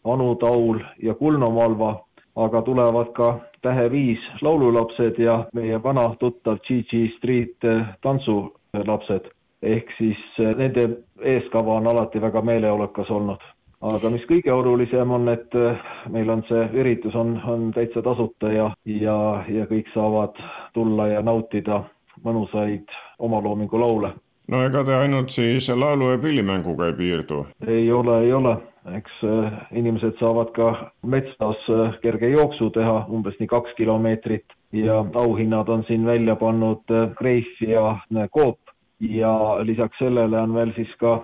Anu 0.05 0.35
Taul 0.35 0.79
ja 1.03 1.13
Kulno 1.13 1.49
Malva, 1.51 1.97
aga 2.35 2.61
tulevad 2.61 3.11
ka 3.17 3.39
Tähe 3.61 3.89
Viis 3.91 4.23
laululapsed 4.41 5.19
ja 5.19 5.45
meie 5.53 5.83
vana 5.83 6.13
tuttav 6.19 6.61
Gigi 6.67 7.11
Street 7.17 7.57
tantsulapsed. 8.01 9.33
Ehk 9.61 9.91
siis 9.97 10.19
nende 10.37 10.89
eeskava 11.21 11.79
on 11.81 11.87
alati 11.87 12.21
väga 12.21 12.41
meeleolukas 12.41 13.09
olnud 13.09 13.41
aga 13.85 14.09
mis 14.09 14.23
kõige 14.29 14.53
olulisem 14.53 15.11
on, 15.13 15.27
et 15.29 15.55
äh, 15.57 15.81
meil 16.13 16.29
on 16.33 16.43
see 16.49 16.63
üritus 16.81 17.15
on, 17.15 17.35
on 17.45 17.69
täitsa 17.75 18.01
tasuta 18.05 18.51
ja, 18.51 18.71
ja, 18.89 19.17
ja 19.53 19.67
kõik 19.69 19.91
saavad 19.93 20.39
tulla 20.73 21.11
ja 21.11 21.21
nautida 21.21 21.83
mõnusaid 22.25 22.89
omaloomingu 23.19 23.79
laule. 23.79 24.13
no 24.47 24.63
ega 24.65 24.83
te 24.83 24.95
ainult 24.95 25.29
siis 25.29 25.69
laulu- 25.69 26.11
ja 26.11 26.17
pillimänguga 26.17 26.87
ei 26.87 26.97
piirdu? 26.97 27.45
ei 27.67 27.91
ole, 27.91 28.19
ei 28.25 28.33
ole, 28.33 28.57
eks 28.97 29.23
äh, 29.23 29.59
inimesed 29.71 30.17
saavad 30.19 30.53
ka 30.57 30.91
metsas 31.05 31.69
äh, 31.69 31.99
kerge 32.01 32.33
jooksu 32.33 32.71
teha, 32.73 33.05
umbes 33.13 33.37
nii 33.39 33.51
kaks 33.51 33.77
kilomeetrit 33.77 34.57
ja 34.73 35.03
auhinnad 35.13 35.69
on 35.69 35.85
siin 35.87 36.05
välja 36.05 36.35
pannud 36.35 36.83
Greif 37.19 37.61
ja 37.61 37.99
Coop 38.33 38.57
ja 38.99 39.57
lisaks 39.63 39.97
sellele 39.97 40.39
on 40.39 40.53
veel 40.53 40.73
siis 40.75 40.91
ka 40.99 41.19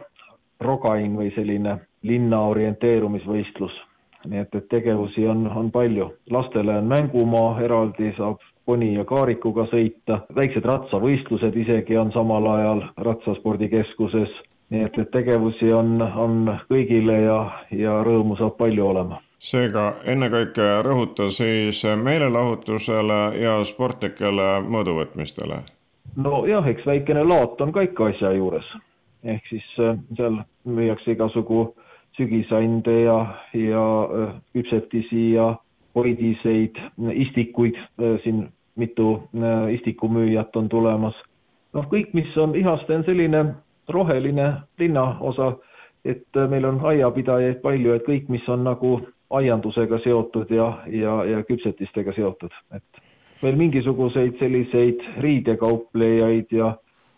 rogaing 0.62 1.18
või 1.18 1.32
selline 1.36 1.78
linna 2.04 2.42
orienteerumisvõistlus. 2.54 3.74
nii 4.28 4.40
et, 4.40 4.56
et 4.56 4.68
tegevusi 4.70 5.28
on, 5.28 5.48
on 5.48 5.72
palju. 5.72 6.14
lastele 6.32 6.78
on 6.78 6.86
mängumaa 6.88 7.60
eraldi, 7.62 8.14
saab 8.18 8.40
poni 8.66 8.94
ja 8.94 9.04
kaarikuga 9.06 9.66
sõita, 9.72 10.22
väiksed 10.36 10.66
ratsavõistlused 10.66 11.56
isegi 11.56 11.98
on 11.98 12.12
samal 12.12 12.48
ajal 12.48 12.84
Ratsaspordikeskuses, 12.98 14.32
nii 14.70 14.86
et, 14.86 14.98
et 14.98 15.12
tegevusi 15.12 15.74
on, 15.74 16.02
on 16.02 16.58
kõigile 16.70 17.20
ja, 17.26 17.40
ja 17.72 18.00
rõõmu 18.04 18.40
saab 18.40 18.58
palju 18.58 18.88
olema 18.88 19.20
seega 19.44 19.90
ennekõike 20.08 20.68
rõhuta 20.88 21.26
siis 21.36 21.82
meelelahutusele 22.00 23.22
ja 23.42 23.58
sportlikele 23.68 24.62
mõõduvõtmistele? 24.64 25.58
Nojah, 26.16 26.68
eks 26.68 26.86
väikene 26.86 27.24
laot 27.24 27.62
on 27.62 27.72
ka 27.74 27.82
ikka 27.82 28.06
asja 28.06 28.32
juures. 28.34 28.66
ehk 29.24 29.46
siis 29.48 29.66
äh, 29.80 29.98
seal 30.18 30.42
müüakse 30.68 31.12
igasugu 31.12 31.76
sügisande 32.18 33.02
ja, 33.02 33.36
ja 33.54 33.84
äh, 34.04 34.34
küpsetisi 34.54 35.32
ja 35.34 35.56
hoidiseid, 35.96 36.76
istikuid, 37.14 37.76
äh, 37.76 38.20
siin 38.24 38.50
mitu 38.76 39.30
istikumüüjat 39.72 40.56
on 40.56 40.70
tulemas. 40.70 41.16
noh, 41.74 41.86
kõik, 41.86 42.14
mis 42.14 42.38
on 42.38 42.56
ihaste, 42.56 42.96
on 42.96 43.04
selline 43.04 43.46
roheline 43.90 44.54
linnaosa, 44.80 45.54
et 46.06 46.28
meil 46.50 46.66
on 46.66 46.82
aiapidajaid 46.86 47.62
palju, 47.62 47.94
et 47.94 48.06
kõik, 48.06 48.30
mis 48.30 48.50
on 48.50 48.64
nagu 48.64 49.00
aiandusega 49.30 50.00
seotud 50.04 50.52
ja, 50.52 50.68
ja, 50.88 51.24
ja 51.26 51.44
küpsetistega 51.44 52.14
seotud, 52.14 52.52
et 52.76 53.03
veel 53.44 53.60
mingisuguseid 53.60 54.40
selliseid 54.40 55.04
riidekauplejaid 55.26 56.52
ja, 56.56 56.74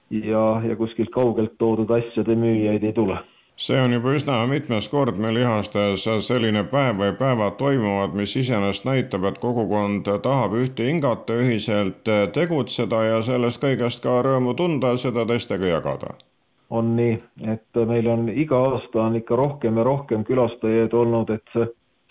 ja, 0.10 0.44
ja 0.68 0.76
kuskilt 0.76 1.14
kaugelt 1.14 1.58
toodud 1.58 1.92
asjade 2.00 2.36
müüjaid 2.36 2.84
ei 2.84 2.94
tule 2.94 3.22
see 3.56 3.78
on 3.82 3.94
juba 3.96 4.12
üsna 4.18 4.38
mitmes 4.52 4.88
kord 4.92 5.20
meil 5.26 5.38
ihastes 5.40 6.04
selline 6.28 6.66
päev 6.72 6.98
või 7.00 7.14
päevad 7.20 7.56
toimuvad, 7.60 8.16
mis 8.20 8.36
iseenesest 8.42 8.88
näitab, 8.88 9.28
et 9.30 9.40
kogukond 9.40 10.10
tahab 10.28 10.58
ühte 10.60 10.90
hingata, 10.90 11.38
ühiselt 11.40 12.12
tegutseda 12.36 13.04
ja 13.06 13.22
sellest 13.24 13.64
kõigest 13.64 14.04
ka 14.04 14.18
rõõmu 14.28 14.58
tunda 14.60 14.92
ja 14.96 15.02
seda 15.06 15.26
teistega 15.32 15.72
jagada. 15.72 16.16
on 16.70 16.96
nii, 16.98 17.16
et 17.54 17.80
meil 17.88 18.08
on 18.12 18.30
iga 18.30 18.58
aasta 18.58 19.02
on 19.02 19.16
ikka 19.16 19.36
rohkem 19.40 19.78
ja 19.78 19.84
rohkem 19.84 20.24
külastajaid 20.28 20.94
olnud, 20.94 21.30
et 21.30 21.54
see 21.54 21.68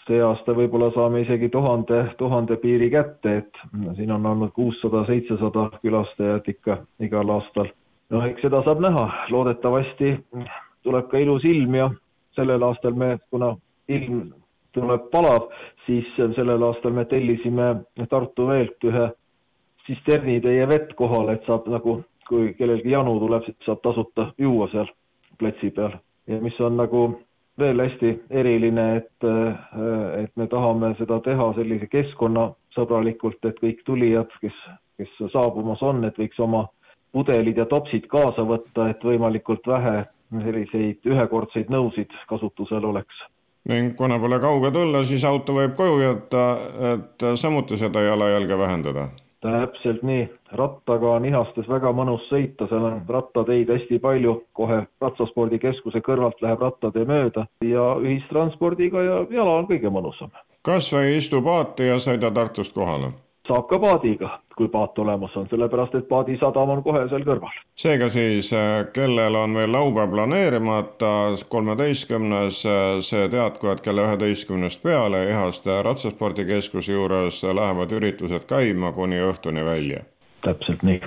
see 0.08 0.20
aasta 0.20 0.52
võib-olla 0.56 0.90
saame 0.94 1.22
isegi 1.24 1.48
tuhande, 1.52 2.00
tuhande 2.20 2.56
piiri 2.60 2.90
kätte, 2.92 3.36
et 3.40 3.60
siin 3.96 4.12
on 4.12 4.26
olnud 4.26 4.52
kuussada, 4.56 5.04
seitsesada 5.08 5.70
külastajat 5.82 6.48
ikka 6.48 6.78
igal 7.00 7.32
aastal. 7.36 7.70
no 8.10 8.24
eks 8.26 8.42
seda 8.44 8.62
saab 8.66 8.82
näha, 8.84 9.04
loodetavasti 9.30 10.14
tuleb 10.84 11.08
ka 11.08 11.18
ilus 11.18 11.44
ilm 11.44 11.74
ja 11.74 11.90
sellel 12.36 12.62
aastal 12.62 12.96
me, 13.00 13.18
kuna 13.30 13.54
ilm 13.88 14.32
tuleb 14.74 15.10
palav, 15.10 15.48
siis 15.86 16.08
sellel 16.16 16.62
aastal 16.62 16.92
me 16.92 17.04
tellisime 17.04 17.74
Tartu 18.10 18.48
Veelt 18.48 18.84
ühe 18.84 19.10
tsisternitäie 19.84 20.68
vett 20.68 20.94
kohale, 20.96 21.38
et 21.38 21.46
saab 21.46 21.68
nagu, 21.68 22.02
kui 22.28 22.52
kellelgi 22.58 22.92
janu 22.92 23.18
tuleb, 23.20 23.44
siis 23.44 23.56
saab 23.68 23.80
tasuta 23.84 24.32
juua 24.38 24.68
seal 24.72 24.90
platsi 25.38 25.70
peal 25.70 25.96
ja 26.26 26.40
mis 26.40 26.60
on 26.60 26.76
nagu 26.76 27.04
veel 27.58 27.80
hästi 27.80 28.12
eriline, 28.30 28.86
et, 28.96 29.26
et 30.22 30.32
me 30.36 30.46
tahame 30.50 30.94
seda 30.98 31.20
teha 31.24 31.50
sellise 31.58 31.86
keskkonnasõbralikult, 31.92 33.38
et 33.46 33.60
kõik 33.62 33.84
tulijad, 33.86 34.32
kes, 34.42 34.56
kes 34.98 35.12
saabumas 35.32 35.82
on, 35.82 36.02
et 36.08 36.18
võiks 36.18 36.40
oma 36.42 36.66
pudelid 37.14 37.58
ja 37.60 37.66
topsid 37.70 38.08
kaasa 38.10 38.42
võtta, 38.46 38.88
et 38.90 39.06
võimalikult 39.06 39.66
vähe 39.70 40.02
selliseid 40.34 41.06
ühekordseid 41.06 41.70
nõusid 41.70 42.10
kasutusel 42.28 42.84
oleks. 42.90 43.22
ning 43.68 43.94
kuna 43.96 44.18
pole 44.18 44.40
kauge 44.40 44.70
tulla, 44.70 45.04
siis 45.04 45.24
auto 45.24 45.54
võib 45.56 45.76
koju 45.76 46.00
jätta, 46.02 46.42
et 46.94 47.26
samuti 47.40 47.78
seda 47.80 48.02
jalajälge 48.02 48.58
vähendada? 48.58 49.08
Täpselt 49.52 50.02
nii, 50.02 50.28
rattaga 50.52 51.10
on 51.18 51.24
Ihastes 51.28 51.68
väga 51.68 51.92
mõnus 51.92 52.24
sõita, 52.30 52.68
seal 52.70 52.86
on 52.88 53.02
rattateid 53.08 53.70
hästi 53.72 53.98
palju, 54.02 54.38
kohe 54.56 54.84
ratsaspordikeskuse 55.04 56.00
kõrvalt 56.04 56.40
läheb 56.44 56.64
rattatee 56.64 57.04
mööda 57.08 57.46
ja 57.64 57.90
ühistranspordiga 58.00 59.02
ja 59.04 59.20
jala 59.30 59.58
on 59.60 59.68
kõige 59.68 59.92
mõnusam. 59.92 60.32
kas 60.64 60.92
või 60.92 61.16
istu 61.18 61.42
paati 61.42 61.90
ja 61.92 62.00
sõida 62.00 62.32
Tartust 62.32 62.74
kohale? 62.74 63.12
saab 63.48 63.68
ka 63.68 63.78
paadiga, 63.78 64.38
kui 64.56 64.68
paat 64.68 64.98
olemas 64.98 65.36
on, 65.36 65.48
sellepärast 65.50 65.94
et 65.98 66.08
paadisadam 66.08 66.70
on 66.76 66.82
kohe 66.82 67.02
seal 67.10 67.24
kõrval. 67.26 67.56
seega 67.84 68.08
siis, 68.08 68.52
äh, 68.52 68.86
kellel 68.92 69.34
on 69.34 69.54
veel 69.54 69.72
laupäev 69.72 70.14
planeerimata, 70.14 71.10
kolmeteistkümnes, 71.48 72.62
äh, 72.66 73.00
see 73.00 73.28
teadku, 73.28 73.72
et 73.72 73.80
kella 73.80 74.06
üheteistkümnest 74.08 74.82
peale 74.82 75.24
Ihaste 75.30 75.82
ratsaspordikeskuse 75.82 76.92
juures 76.92 77.42
lähevad 77.42 77.92
üritused 77.92 78.46
käima 78.46 78.92
kuni 78.92 79.20
õhtuni 79.32 79.64
välja. 79.64 80.06
täpselt 80.44 80.82
nii 80.82 81.00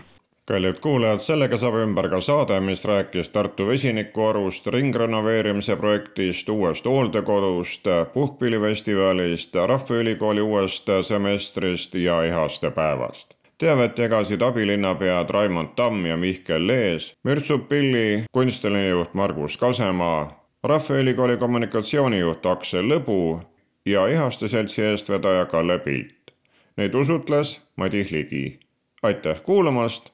kallid 0.47 0.77
kuulajad, 0.79 1.19
sellega 1.19 1.57
saab 1.59 1.75
ümber 1.81 2.07
ka 2.09 2.21
saade, 2.23 2.59
mis 2.63 2.85
rääkis 2.87 3.29
Tartu 3.29 3.67
vesinikuarust, 3.67 4.67
ringrenoveerimise 4.71 5.75
projektist, 5.75 6.49
uuest 6.49 6.85
hooldekodust, 6.87 7.89
puhkpillifestivalist, 8.13 9.55
Rahvaülikooli 9.55 10.41
uuest 10.41 10.87
semestrist 11.01 11.95
ja 11.95 12.21
ihaste 12.23 12.71
päevast. 12.71 13.36
Teavet 13.57 13.97
jagasid 13.97 14.41
abilinnapead 14.41 15.29
Raimond 15.29 15.69
Tamm 15.75 16.05
ja 16.05 16.17
Mihkel 16.17 16.67
Lees, 16.67 17.15
Mürtsupilli 17.23 18.23
kunstiline 18.31 18.87
juht 18.87 19.13
Margus 19.13 19.57
Kasemaa, 19.57 20.47
Rahvaülikooli 20.63 21.37
kommunikatsioonijuht 21.37 22.45
Aksel 22.45 22.89
Lõbu 22.89 23.39
ja 23.85 24.07
Ihaste 24.07 24.47
seltsi 24.47 24.81
eestvedaja 24.81 25.45
Kalle 25.45 25.79
Pilt. 25.79 26.33
Neid 26.77 26.93
usutles 26.93 27.61
Madis 27.75 28.11
Ligi. 28.11 28.59
aitäh 29.03 29.41
kuulamast 29.41 30.09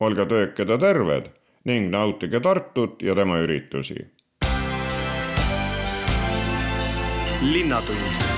olge 0.00 0.26
töökad 0.26 0.68
ja 0.68 0.78
terved 0.78 1.26
ning 1.64 1.90
nautige 1.90 2.40
Tartut 2.40 3.02
ja 3.02 3.14
tema 3.14 3.38
üritusi. 3.38 4.06
linnatund 7.52 8.33